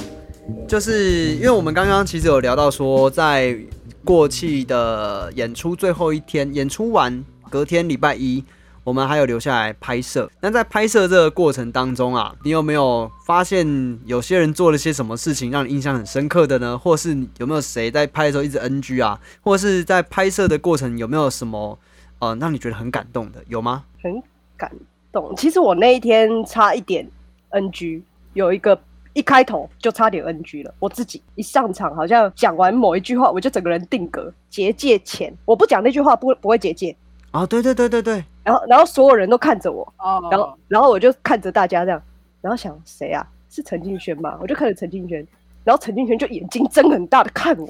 [0.66, 3.56] 就是因为我们刚刚其实有聊到说，在
[4.04, 8.42] 过去的演出最后一天，演出完隔天礼拜一，
[8.82, 10.28] 我们还有留下来拍摄。
[10.40, 13.64] 那在拍摄这个过程当中啊，你有没有发现
[14.06, 16.76] 有些人做了些什么事情让你印象很深刻的呢？
[16.76, 19.20] 或是有没有谁在拍的时候一直 NG 啊？
[19.40, 21.78] 或是在拍摄的过程有没有什么
[22.18, 23.40] 呃让你觉得很感动的？
[23.46, 23.84] 有吗？
[24.02, 24.20] 很
[24.56, 24.68] 感
[25.12, 25.32] 动。
[25.36, 27.08] 其实我那一天差一点
[27.50, 28.02] NG，
[28.36, 28.78] 有一个
[29.14, 30.72] 一开头就差点 NG 了。
[30.78, 34.30] 我自己一上场，好像讲完某一句话，我就整个人定格。
[34.50, 36.94] 结界前，我不讲那句话不不会结界。
[37.30, 42.02] 啊，对对对对对，然后，然后所有人都看着我，哦，然后，然后我就看着大家这样，
[42.42, 43.26] 然后想谁啊？
[43.50, 44.38] 是陈敬轩吗？
[44.40, 45.26] 我就看着陈敬轩，
[45.64, 47.68] 然后陈敬轩就眼睛睁很大的看我，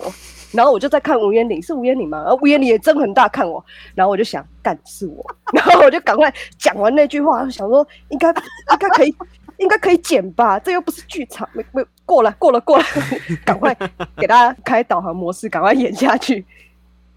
[0.52, 2.22] 然后我就在看吴彦岭，是吴彦岭吗？
[2.22, 3.64] 然后吴彦岭也睁很大看我，
[3.94, 9.14] 然后我就想，干是我， 然后我就赶快讲完那句话，想说应该应该可以。
[9.59, 12.84] 应该可以剪吧，这又不是剧场，没没过了过了过了，
[13.44, 13.74] 赶快
[14.16, 16.44] 给大家开导航模式，赶快演下去。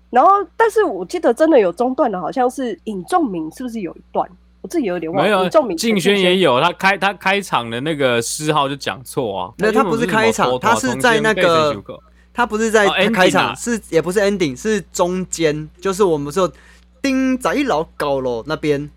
[0.09, 4.27] 然后，但是我记得真的有中断的，好像是尹仲明，是不是有一段？
[4.61, 5.23] 我自己有点忘了。
[5.23, 9.53] 没有尹仲明竞选也有，他开他开场的那个诗号就讲错啊。
[9.57, 11.75] 那他不是开场他是在那个
[12.33, 16.51] 他不是在开场是也不是 ending，是中间，就是我们说
[17.01, 18.89] 丁仔老高楼那边，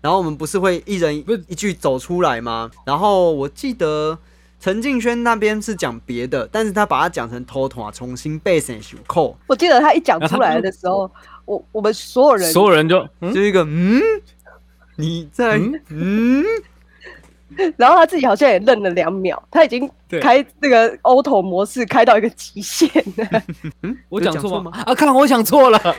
[0.00, 1.44] 然后我们不是会一人不是。
[1.48, 2.70] 一句走出来吗？
[2.84, 4.18] 然后我记得
[4.60, 11.10] 陈敬轩那边是讲别的，但是他把它讲成偷偷啊，重新背成手扣，我记得他一讲出来的时候，
[11.44, 13.32] 我我们所有人所有人就嗯？
[13.32, 14.00] 就一个嗯，
[14.96, 15.80] 你在嗯？
[15.90, 16.44] 嗯？
[17.76, 20.20] 然后他自己好像也愣了两秒，他已经对。
[20.20, 23.42] 开那个 auto 模式开到一个极限了。
[24.10, 24.70] 我有讲错吗？
[24.74, 24.84] 讲错吗？
[24.86, 25.80] 啊，看来我讲错了。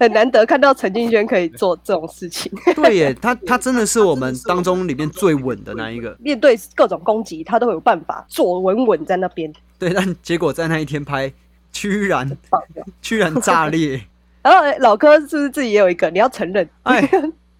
[0.00, 9.52] 很难得看到陈敬轩可以做这种事情， 对耶，他他真的是我们当中里面最稳的那一个，面对各种攻击，他都有办法坐稳稳在那边。
[9.78, 11.30] 对，但结果在那一天拍，
[11.70, 12.38] 居然
[13.02, 14.00] 居然炸裂。
[14.42, 16.08] 然后哎老柯是不是自己也有一个？
[16.10, 17.06] 你要承认，哎，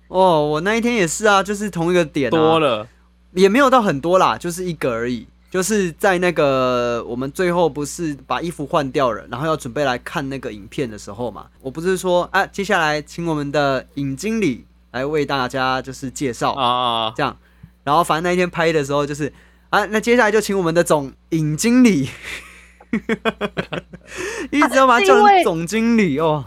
[0.09, 2.88] 哦，我那一天也是啊，就是同一个点、啊，多，了，
[3.34, 5.26] 也没有到很多啦，就是一个而已。
[5.51, 17.12] 就是在那个我们最后不是把衣服换掉了，然后要准备来看那个影片的时候嘛，我不是说啊，接下来请我们的尹经理来为大家就是介绍啊啊！
[17.16, 17.36] 这样，
[17.82, 19.32] 然后反正那一天拍的时候就是
[19.70, 22.09] 啊，那接下来就请我们的总尹 经理，
[24.53, 26.44] 一直要把他叫是因为成总经理哦。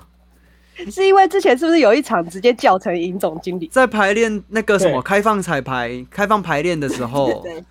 [0.92, 3.68] 是因为之前是不是有一场直接叫成尹总经理？
[3.68, 7.64] 在排练那个什么对开放彩排、开放排练的时候， 对，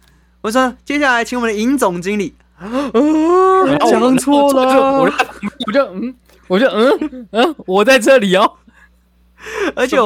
[0.43, 6.15] 我说接下来请我们的尹总经理，然呃，后讲错了我了，就我就嗯，
[6.49, 8.59] 我就嗯嗯，我在这里哦。
[9.75, 9.97] 而且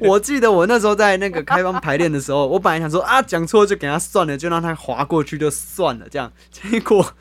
[0.00, 7.14] 我记得我那时候在那个开放排练的时候，我本来想说啊讲错就给他算了，就让他划过去就算了，这样，结果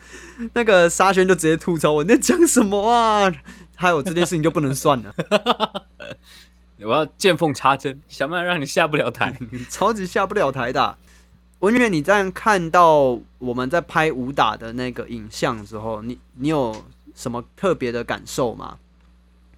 [0.53, 3.31] 那个沙宣就直接吐槽我你在讲什么啊，
[3.75, 5.13] 还有这件事情就不能算了。
[6.81, 9.37] 我要见缝插针，想办法让你下不了台。
[9.69, 10.97] 超级下不了台的啊、
[11.59, 16.75] 文渊，你在看到我们在拍武打的那个影像之后，你你有
[17.13, 18.77] 什么特别的感受吗？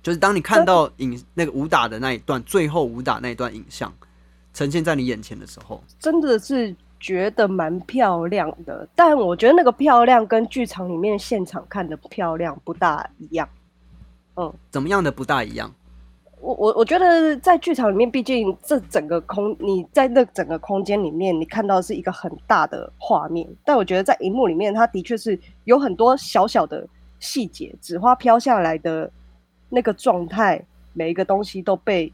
[0.02, 3.94] 就是当你看到影那个武打的那一段，最后武打那一段影像
[4.52, 13.48] 呈现在你眼前的时候，真的是觉得蛮漂亮的，但我觉得那个漂亮跟剧场里面现场看的漂亮不大一样。
[14.38, 15.72] 嗯怎么样的不大一样？
[16.42, 26.88] 我我我觉得在剧场里面，毕竟这整个空你在那整个空间里面，你看到的是一个很大的画面，但我觉得在荧幕里面，它的确是有很多小小的
[27.20, 29.10] 细节，纸花飘下来的
[29.70, 30.60] 那个状态，
[30.94, 32.12] 每一个东西都被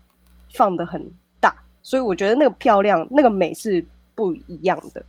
[0.53, 1.09] 放得很
[1.39, 5.01] 大，所以我觉得那个漂亮、那个美是不一样的，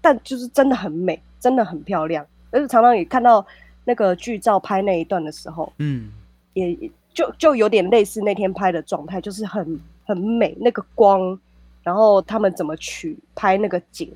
[0.00, 3.46] 但就是真的很美，真的很漂亮，而且常常也看到
[3.84, 6.10] 那个剧照拍那一段的时候，嗯，
[6.54, 11.38] 也就就有点类似那天拍的状态，就是很很美，那个光，
[11.82, 14.12] 然后他们怎么取拍那个景。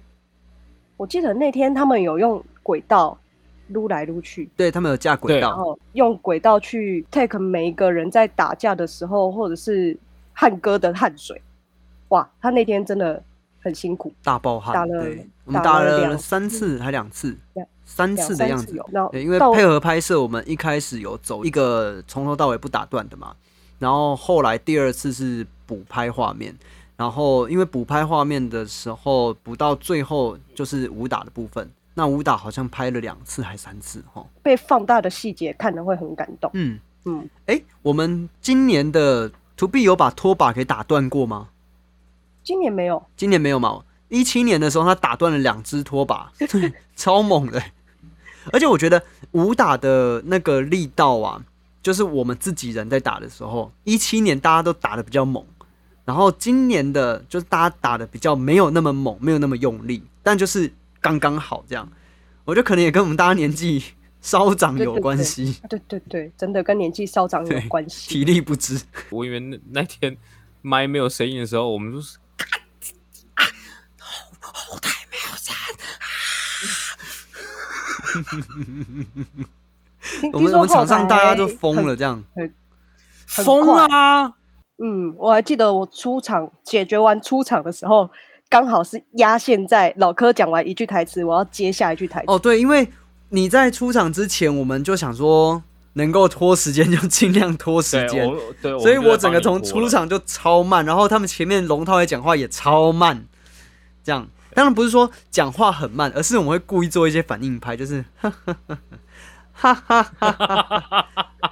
[0.96, 3.16] 我记得那天他们有用轨道
[3.68, 9.96] 撸来撸去，对他们有架轨道然道，后用轨道去 take 每一个人在打架的时候，或者是
[10.32, 11.40] 汉哥的汗水。
[12.08, 13.22] 哇，他那天真的
[13.60, 14.74] 很辛苦，大爆汗。
[14.74, 15.04] 打了，
[15.44, 18.76] 我们打打了三次还两次两，三次的样子。
[19.14, 23.34] 因为配合拍摄，我们一开始有走一个从头到尾不打断的嘛，
[23.78, 26.54] 然后后来第二次是补拍画面，
[26.96, 34.24] 然后因为补拍画面的时候，补到最后就是武打的部分，那武打好像拍了两次还三次哈。
[34.42, 36.50] 被放大的细节看的会很感动。
[36.54, 41.48] 嗯，嗯，哎、我们今年的 To B 有把拖把给打断过吗？
[42.44, 43.82] 今年没有，今年没有嘛？
[44.08, 46.32] 一七年的时候，他打断了两只拖把，
[46.96, 47.62] 超猛的。
[48.52, 51.44] 而且我觉得武打的那个力道啊，
[51.82, 55.44] 就是我们自己人在打的时候，一七年大家都打的比较猛，
[56.04, 61.88] 然后今年的就是大家打的比较没有那么猛，没有那么用力，但就是刚刚好这样。
[62.44, 63.84] 我觉得可能也跟我们大家年纪
[64.22, 68.08] 稍长有关系，对对对，真的跟年纪稍长有关系。
[68.08, 68.80] 体力不支。
[69.10, 70.16] 我以为那那天
[70.62, 72.16] 麦没有声音的时候，我们就是
[80.32, 81.86] 我们我们场上大家都疯。
[81.86, 82.22] 了，这样。
[83.26, 84.32] 疯快啊！
[84.78, 88.08] 嗯，我还记得我出场解决完出场的时候，
[88.48, 92.26] 刚好是压线在老柯讲完一句台词，我要接下一句台词。
[92.28, 92.88] 哦，对，因为
[93.28, 95.62] 你在出场之前，我们就想说
[95.92, 98.26] 能够拖时间就尽量拖时，间，
[98.62, 103.26] 对，所以我整个从出场就超慢，然后他们前面龙涛也讲话也超慢，
[104.02, 104.26] 这样
[104.58, 108.52] 当然不是说讲话很慢，而是我们会故意做一些反应拍，就是 哈哈
[109.62, 111.06] 哈哈哈哈哈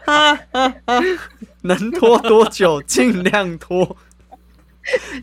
[0.04, 1.14] 哈哈哈，
[1.60, 3.96] 能拖多久尽量拖，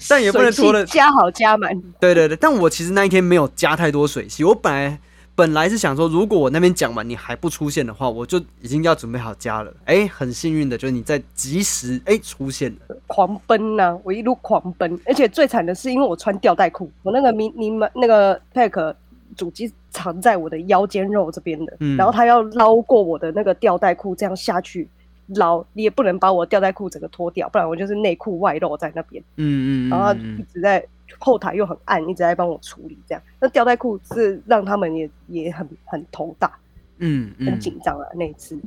[0.08, 1.78] 但也不能拖的加好加满。
[2.00, 5.02] 对对对，但我其实那一天没有加太多水汽，我本来
[5.36, 9.74] 本来是想说，如果我那边讲完你还不出现的话，我就已经要准备好家了。
[9.86, 18.94] 哎，很幸运的就是你在及时哎出现了，狂奔呐、我一路狂奔，而且最惨的是，因为我穿吊带裤，我那个迷你们那个 pack
[19.36, 21.98] 主机藏在我的腰间肉这边的，嗯。
[21.98, 24.88] 然后他要捞过我的那个吊带裤，这样下去
[25.30, 30.86] 捞，你也不能把我吊带裤整个脱掉，不然我就是内裤外露在那边，嗯嗯然后一直在
[31.20, 33.22] 后台又很暗，一直在帮我处理这样。
[33.40, 36.52] 那吊带裤是让他们也也很很头大，
[36.98, 37.48] 嗯嗯。
[37.52, 38.58] 很紧张啊那一次，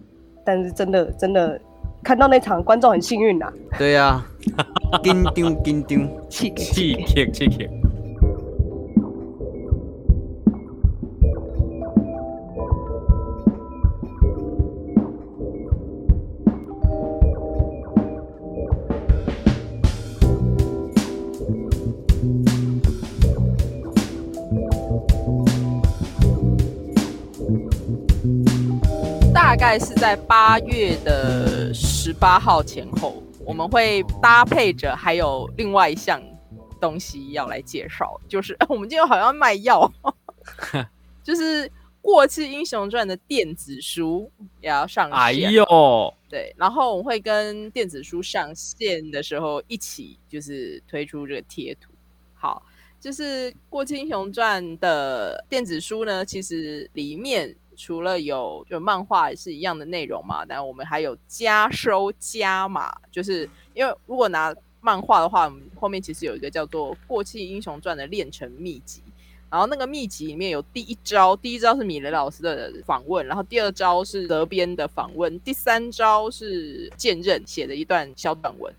[0.44, 1.60] 但是真的真的
[2.02, 4.24] 看到那场观众很幸运呐、对呀、
[5.02, 7.70] 紧张紧张，气气气给 kick 气
[29.58, 36.22] 大概是在八月的十八号前后，我们会搭配着还有另外一项
[36.78, 39.90] 东西要来介绍，就是 我们今天好像卖药，
[41.24, 41.66] 就是
[42.02, 44.30] 《过气英雄传》的电子书
[44.60, 45.18] 也要上线。
[45.18, 51.90] 哎呦，对，然后我们会跟电子书上线的时候一起就是推出这个贴图。
[52.34, 52.62] 好，
[53.00, 69.02] 就是《过气英雄传》的电子书呢，其实里面除了有就漫画也是一样的内容嘛，但我们还有加收加码，就是因为如果拿漫画的话，我们后面其实有一个叫做《过气英雄传》的炼成秘籍。
[69.48, 78.74] 然后那个秘籍里面有第一招，第一招是米雷老师的访问，然后第二招是德编的访问，第三招是剑刃写的一段小短文。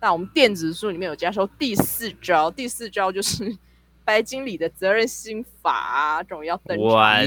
[0.00, 3.56] 那我们电子书里面有加收第四招，第四招就是
[4.06, 6.86] 白经理的责任心法啊，这种要登场。
[6.86, 7.26] 哇那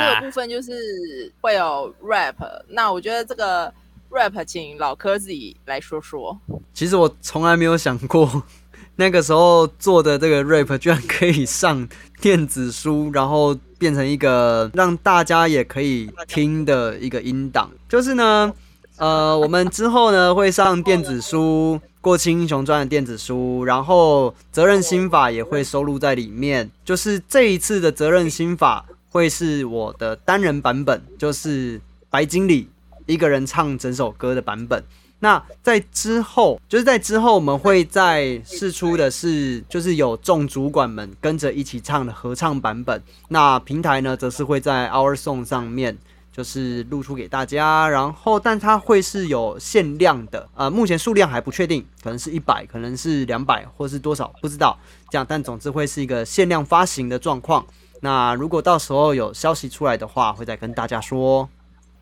[0.00, 0.20] 这个！
[0.26, 2.34] 部分就是会有 rap，
[2.66, 3.72] 那我觉得这个
[4.10, 6.36] rap 请老柯自己来说说。
[6.72, 8.42] 其实我从来没有想过，
[8.96, 11.86] 那个时候做的这个 rap 居然可以上
[12.20, 17.70] 电子书，然后变成一个让大家也可以听的一个音档。
[17.86, 18.50] 就是呢，
[18.96, 26.70] 呃，我们之后呢会上电子书《过气英雄传》的电子书，然后责任心法也会收录在里面。
[26.84, 32.68] 就是这一次的责任心法会是我的单人版本，就是白经理
[33.06, 34.82] 一个人唱整首歌的版本。
[35.22, 43.02] 那在之后，就是在之后，我们会再试出的是，就是有众主管们跟着一起唱的合唱版本。
[43.28, 45.98] 那平台呢，则是会在 Our Song 上面，
[46.32, 47.88] 就是露出给大家。
[47.88, 54.78] 然后，但它会是有限量的，呃，目前数量还不确定，可能是一百，可能是两百，或是多少，不知道。
[55.10, 57.66] 这样，但总之会是一个限量发行的状况。
[58.00, 61.48] 那如果到时候有消息出来的话，会再跟大家说。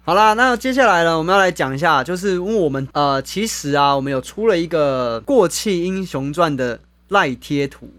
[0.04, 7.90] 好啦，那接下来呢，我们要来讲一下，就是因为我们呃，其实啊，我们有出了一个《过气英雄传》的赖贴图，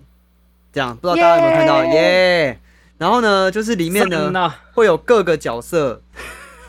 [0.74, 2.60] 这样不知道大家有没有看到耶
[3.00, 6.00] 然后呢，就是里面呢呢，会有各个角色，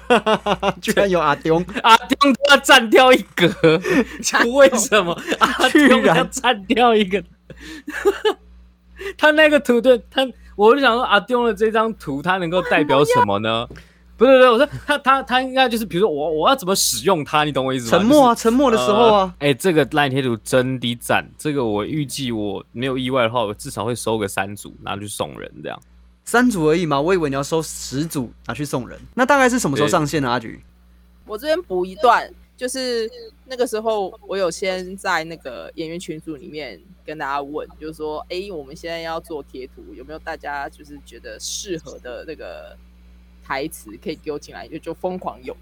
[0.81, 3.49] 居然有阿丢， 阿丢都要占掉一格，
[4.57, 7.23] 为什么阿居丢然要占掉一个？
[9.19, 10.27] 他那个图对他，
[10.57, 13.67] 我就想说阿丢的这张图，他能够代表什么呢？
[14.17, 17.99] 不是不是，我说他他他应该就是，比如说我我要怎么使用它，你懂我意思吗？
[17.99, 25.81] 沉默啊，就是沉默的时候啊，哎、这个烂贴图真的赞，这个我预计我没有意外的话，我至少会收个三组拿去送人这样。
[26.31, 30.31] 三组而已嘛，我以为你要收十组拿去送人，那大概是什么时候上线呢？
[30.31, 30.63] 阿菊，
[31.27, 33.11] 我这边补一段，就是
[33.47, 42.77] 那个时候我有先在那个演员群组里面跟大家问，就是说，哎、我们现在要做贴图，有没有大家就是觉得适合的那个
[43.43, 45.57] 台词可以丢进来，就就疯狂用。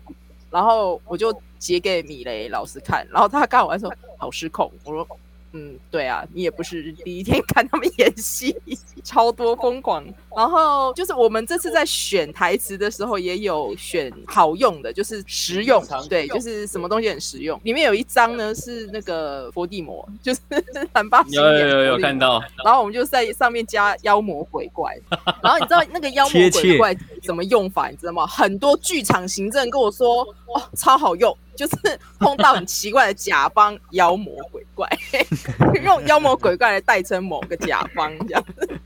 [0.51, 5.09] 然后我就截给米雷老师看，然后他看完说好失控，我说。
[5.53, 8.55] 嗯，对啊，你也不是第一天看他们演戏，
[9.03, 10.05] 超多疯狂。
[10.37, 17.59] 然后就是我们这次在选台词的时候，也有选好用的，就是实用，对，就是什么东西很实用。
[17.65, 20.41] 里面有一张呢是那个伏地魔，就是
[20.93, 22.19] 蓝巴有有有有看。
[22.19, 24.93] 到，然后我们就在上面加妖魔鬼怪，
[25.41, 28.27] 然后你知道那个妖魔鬼怪怎么用法，你知道吗？
[28.27, 31.77] 很多剧场行政跟我说，哦，超好用，就是
[32.21, 34.89] 碰到很奇怪的甲方妖魔鬼怪，
[35.83, 38.81] 用妖魔鬼怪来代称某个甲方这样子。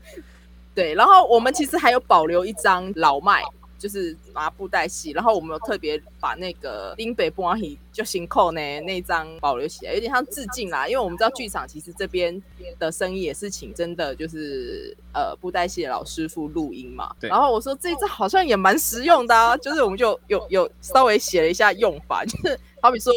[0.73, 3.43] 对，然后我们其实还有保留一张老麦，
[3.83, 10.87] 就是麻布袋戏，然后我们有特别把那个林北波阿喜就行扣呢那一张保留起来，有点像致敬啦。
[10.87, 12.41] 因为我们知道剧场其实这边
[12.79, 17.13] 的生意也是请真的就是呃布袋戏的老师傅录音嘛。
[17.19, 23.13] 对然后我说这一张好像也蛮实用的啊， 就是我们就有有稍微写了一下用法，就是好比说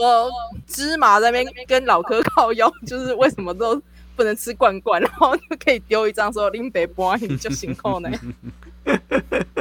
[0.66, 3.80] 芝麻在那边跟老柯靠腰，就是为什么都。
[4.16, 8.10] 不能吃罐罐，然后就可以丢一张说林北波你就行扣呢。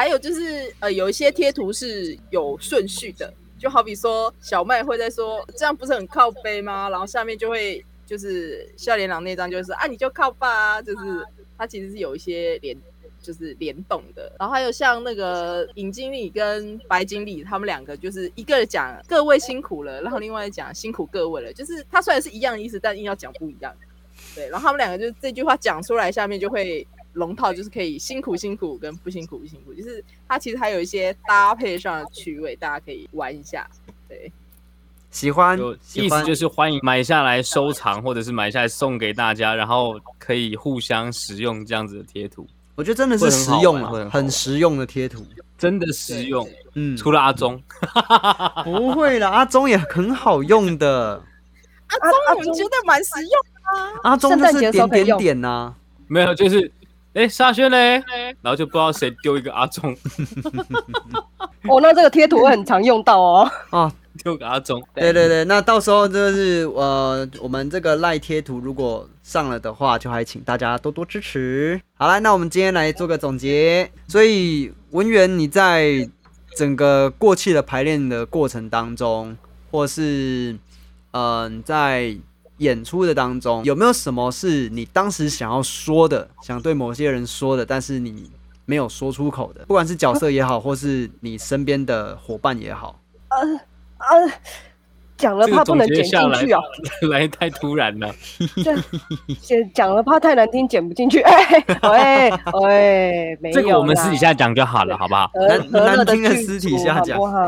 [0.00, 6.88] 还有就是呃，有一些贴图是有顺序的，就好比说小麦会在说这样不是很靠背吗？
[6.88, 11.22] 然后下面就会就是笑脸郎那张就是啊你就靠吧、啊，就是
[11.58, 12.74] 它其实是有一些联
[13.20, 14.32] 就是联动的。
[14.38, 23.70] 然后还有像那个尹经理跟白经理他们两个，就是一个讲各位辛苦了，然后另外讲辛苦各位了，就是他虽然是一样的意思，但硬要讲不一样。
[24.34, 33.68] 对，然后他们两个就是这句话讲出来，下面就会龙套，就是可以辛苦辛苦跟不辛苦不辛苦，就是它其实还有一些搭配上的趣味，大家可以玩一下。
[34.08, 34.30] 对，
[35.10, 42.46] 喜欢，喜欢意思就是欢迎买下来收藏，或者是买下来送给大家，然后可以互相使用这样子的贴图，
[42.76, 45.26] 我觉得真的是很实用啊，很很实用的贴图。
[45.58, 46.48] 真的实用。
[46.74, 47.62] 嗯，除了阿忠，
[48.64, 51.22] 不会啦，阿忠也很好用的。
[51.88, 51.96] 阿
[52.28, 54.00] 阿忠我觉得蛮实用的啊。
[54.04, 55.74] 阿忠就是点点点呐、
[56.06, 56.70] 没有就是。
[57.14, 58.02] 哎，沙宣嘞，
[58.40, 59.96] 然后就不知道谁丢一个阿忠，
[61.68, 63.50] 哦，那这个贴图会很常用到哦。
[63.70, 63.92] 啊。
[64.24, 71.80] 丢个阿忠，对对对，那到时候就是呃，我们这个赖贴图如果上了的话，就还请大家多多支持。
[71.94, 73.88] 好了，那我们今天来做个总结。
[74.08, 76.06] 所以文员，你在
[76.56, 79.36] 整个过去的排练的过程当中，
[79.70, 80.58] 或是
[81.12, 82.14] 嗯、呃在
[82.60, 88.30] 演出的当中，有没有什么是你当时想要说的，想对某些人说的，但是你
[88.66, 89.64] 没有说出口的？
[89.66, 93.00] 不管是角色也好，或是你身边的伙伴也好。
[93.28, 93.38] 呃
[93.98, 94.32] 呃，
[95.16, 96.60] 讲了怕不能剪进去啊，
[97.10, 98.14] 来太突然了。
[98.62, 98.76] 这
[99.40, 101.20] 剪讲了怕太难听，剪不进去。
[101.20, 105.26] 哎哎哎，没有这个我们私底下讲就好了，好不好？
[105.32, 107.38] 和难难听的私底下讲不好？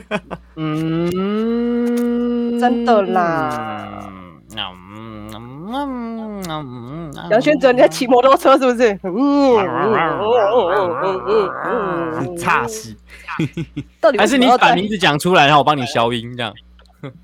[0.56, 4.12] 嗯，真的啦。
[4.54, 5.28] 嗯，
[7.30, 8.98] 杨轩哲，你在骑摩托车是不是？
[9.02, 9.58] 嗯，
[12.12, 12.94] 很差死。
[14.00, 16.54] 到底为还是你把名字讲出来，然后我帮你消音，这样。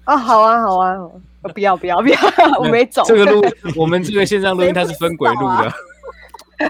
[0.04, 0.16] 啊？
[0.16, 0.94] 好啊，好啊，
[1.42, 2.18] 呃不要不要不要，
[2.58, 3.02] 我没走。
[3.04, 3.42] 这个录，
[3.76, 5.72] 我们这个线上录音它是分轨录的。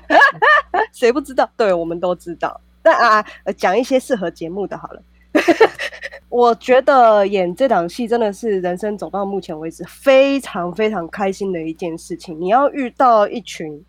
[0.92, 1.48] 谁不知道？
[1.56, 2.60] 对，我们都知道。
[2.82, 5.02] 但啊，呃讲一些适合节目的好了。
[6.28, 12.40] 我觉得演这档戏真的是人生走到目前为止非常非常开心的一件事情。
[12.40, 13.84] 你要遇到一群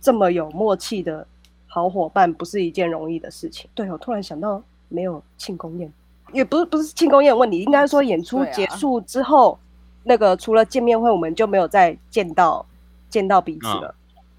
[0.00, 1.26] 这么有默契的
[1.66, 3.70] 好伙伴，不是一件容易的事情。
[3.74, 5.90] 对我突然想到，没有庆功宴，
[6.32, 9.58] 也不是不是庆功宴的问题，应该说演出结束之后，
[10.04, 12.66] 那个除了见面会，我们就没有再见到
[13.08, 13.94] 见到彼此了。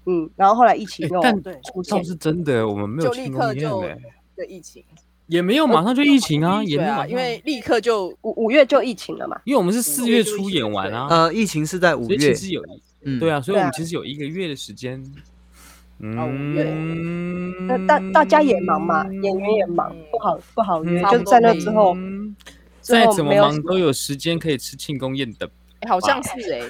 [0.06, 3.96] 嗯，然后后来疫情又哎但对出现倒，是真的，我们没有就立庆功宴刻就嘞，
[4.36, 4.84] 的疫情，
[5.26, 9.40] 也没有马上就疫情啊，也对啊，没有马上因为立刻就五五月就疫情了嘛。
[9.44, 12.62] 因为我们是四月初演完啊，呃，疫情是在五所以月其，实有
[13.04, 15.02] 嗯，对啊，所以我们其实有一个月的时间。
[16.16, 21.96] 啊五月嗯，那大大家也忙嘛，演员也忙，不好不好约，就在那之后，
[22.80, 25.48] 再怎么忙都有时间可以吃庆功宴的。
[25.80, 26.60] 哎好像是哎，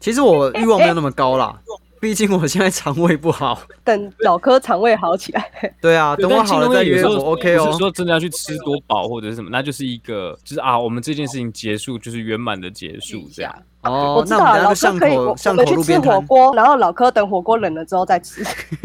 [0.00, 1.60] 其实我欲望没有那么高啦，
[2.02, 3.62] 毕竟我现在肠胃不好。
[3.84, 5.48] 等老柯肠胃好起来。
[5.80, 7.78] 对啊，等我好了再约我，OK 哦不是。
[7.78, 13.54] 说真的要去吃多饱或者是什么，那就是一个就是啊，我们这件事情结束就是圆满的结束这样。
[13.82, 15.96] 哦我，知道了，老柯可以，我们去吃。
[16.00, 18.42] 火锅，然后老柯等火锅冷了之后再吃。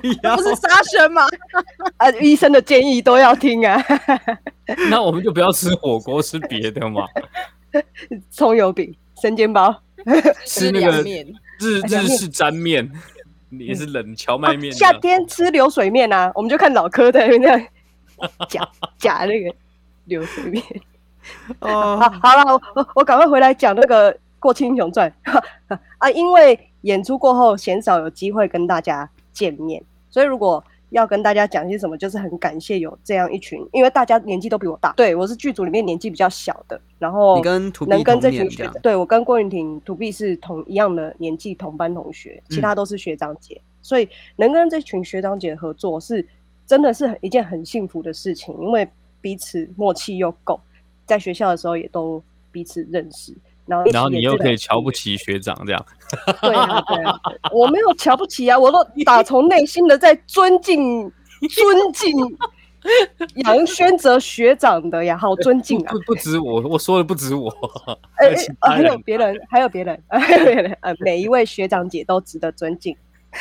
[0.00, 1.26] 不是杀生吗？
[1.98, 3.78] 啊，医生的建议都要听啊。
[4.88, 7.04] 那我们就不要吃火锅，吃别的嘛，
[8.30, 9.82] 葱油饼、生煎包，
[10.46, 12.90] 吃那个日日式沾面，
[13.50, 14.76] 也是冷荞麦面啊。
[14.76, 17.66] 夏天吃流水面啊，我们就看老柯在那边那样
[18.48, 18.68] 夹
[18.98, 19.54] 夹那个
[20.06, 20.62] 流水面。
[21.60, 21.98] 哦。
[21.98, 25.12] 好，好了，我我我赶快回来讲那个《过气英雄传》
[25.98, 46.26] 啊，因为演出过后鲜少有机会跟大家见面，所以如果要跟大家讲些什么，就是很感谢有这样一群，因为大家年纪都比我大，对我是剧组里面年纪比较小的，然后你跟能跟这群学对我跟郭云婷、土碧是同一样的年纪同班同学，其他都是学长姐，所以能跟这群学长姐合作是
[46.66, 48.88] 真的是很一件很幸福的事情，因为
[49.20, 50.60] 彼此默契又够，
[51.06, 53.32] 在学校的时候也都彼此认识，
[53.70, 55.86] 然后然后你又可以瞧不起学长这样，
[56.42, 56.98] 对啊对
[57.52, 61.10] 我没有瞧不起啊，我都打从内心的在尊敬
[61.48, 62.16] 尊敬
[63.44, 65.98] 杨轩哲学长的呀，好尊敬啊不！
[66.00, 67.48] 不止我，我说的不止我，
[68.18, 68.98] 哎、哎呃还有。
[68.98, 72.96] 别人，还有别人， 还有别人，呃，每一位学长姐都值得尊敬。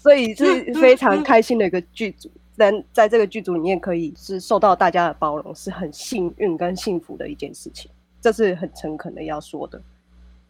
[0.00, 7.88] 所以是非常开心的一个剧组，能在这个剧组里面可以是受到大家的包容，是很幸运跟幸福的一件事情，
[8.20, 9.80] 这是很诚恳的要说的。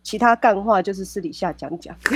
[0.03, 1.95] 其他干话就是私底下讲讲，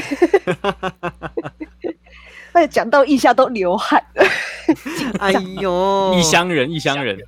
[2.52, 4.24] 而且讲到腋下都流汗了。
[5.20, 7.18] 哎呦，异乡人，异乡人，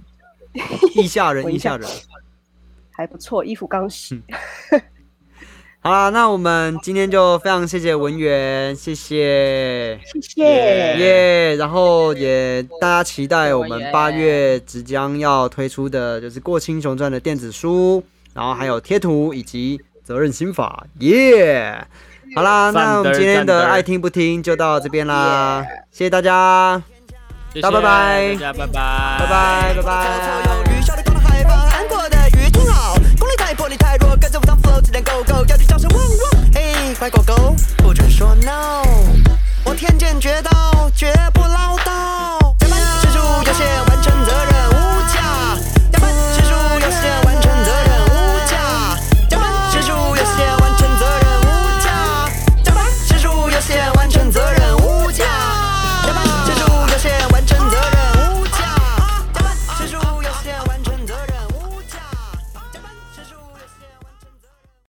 [0.94, 1.86] 异下人，异下人。
[2.90, 4.22] 还不错，衣服刚洗。
[5.84, 10.00] 好啦，那我们今天就非常谢谢文员，谢谢。
[10.02, 10.96] 谢谢。
[10.96, 21.86] 耶然后也大家期待我们八月即将要推出的就是《过青雄传》的电子书，然后还有贴图以及责任心法，耶、
[22.34, 25.62] 好啦，那我们今天的的爱听不听就到这边啦，
[25.92, 26.82] 谢谢大家，
[27.52, 28.32] 谢谢大家拜拜。
[28.32, 28.72] 大家拜拜，
[29.18, 30.83] 拜拜，拜拜。
[34.94, 38.84] 的狗狗，要去叫声汪汪，嘿，乖狗狗，不准说 no。
[39.64, 42.54] 我天剑绝刀，绝不唠叨。
[42.60, 44.53] 圆满之处，有些完成责任。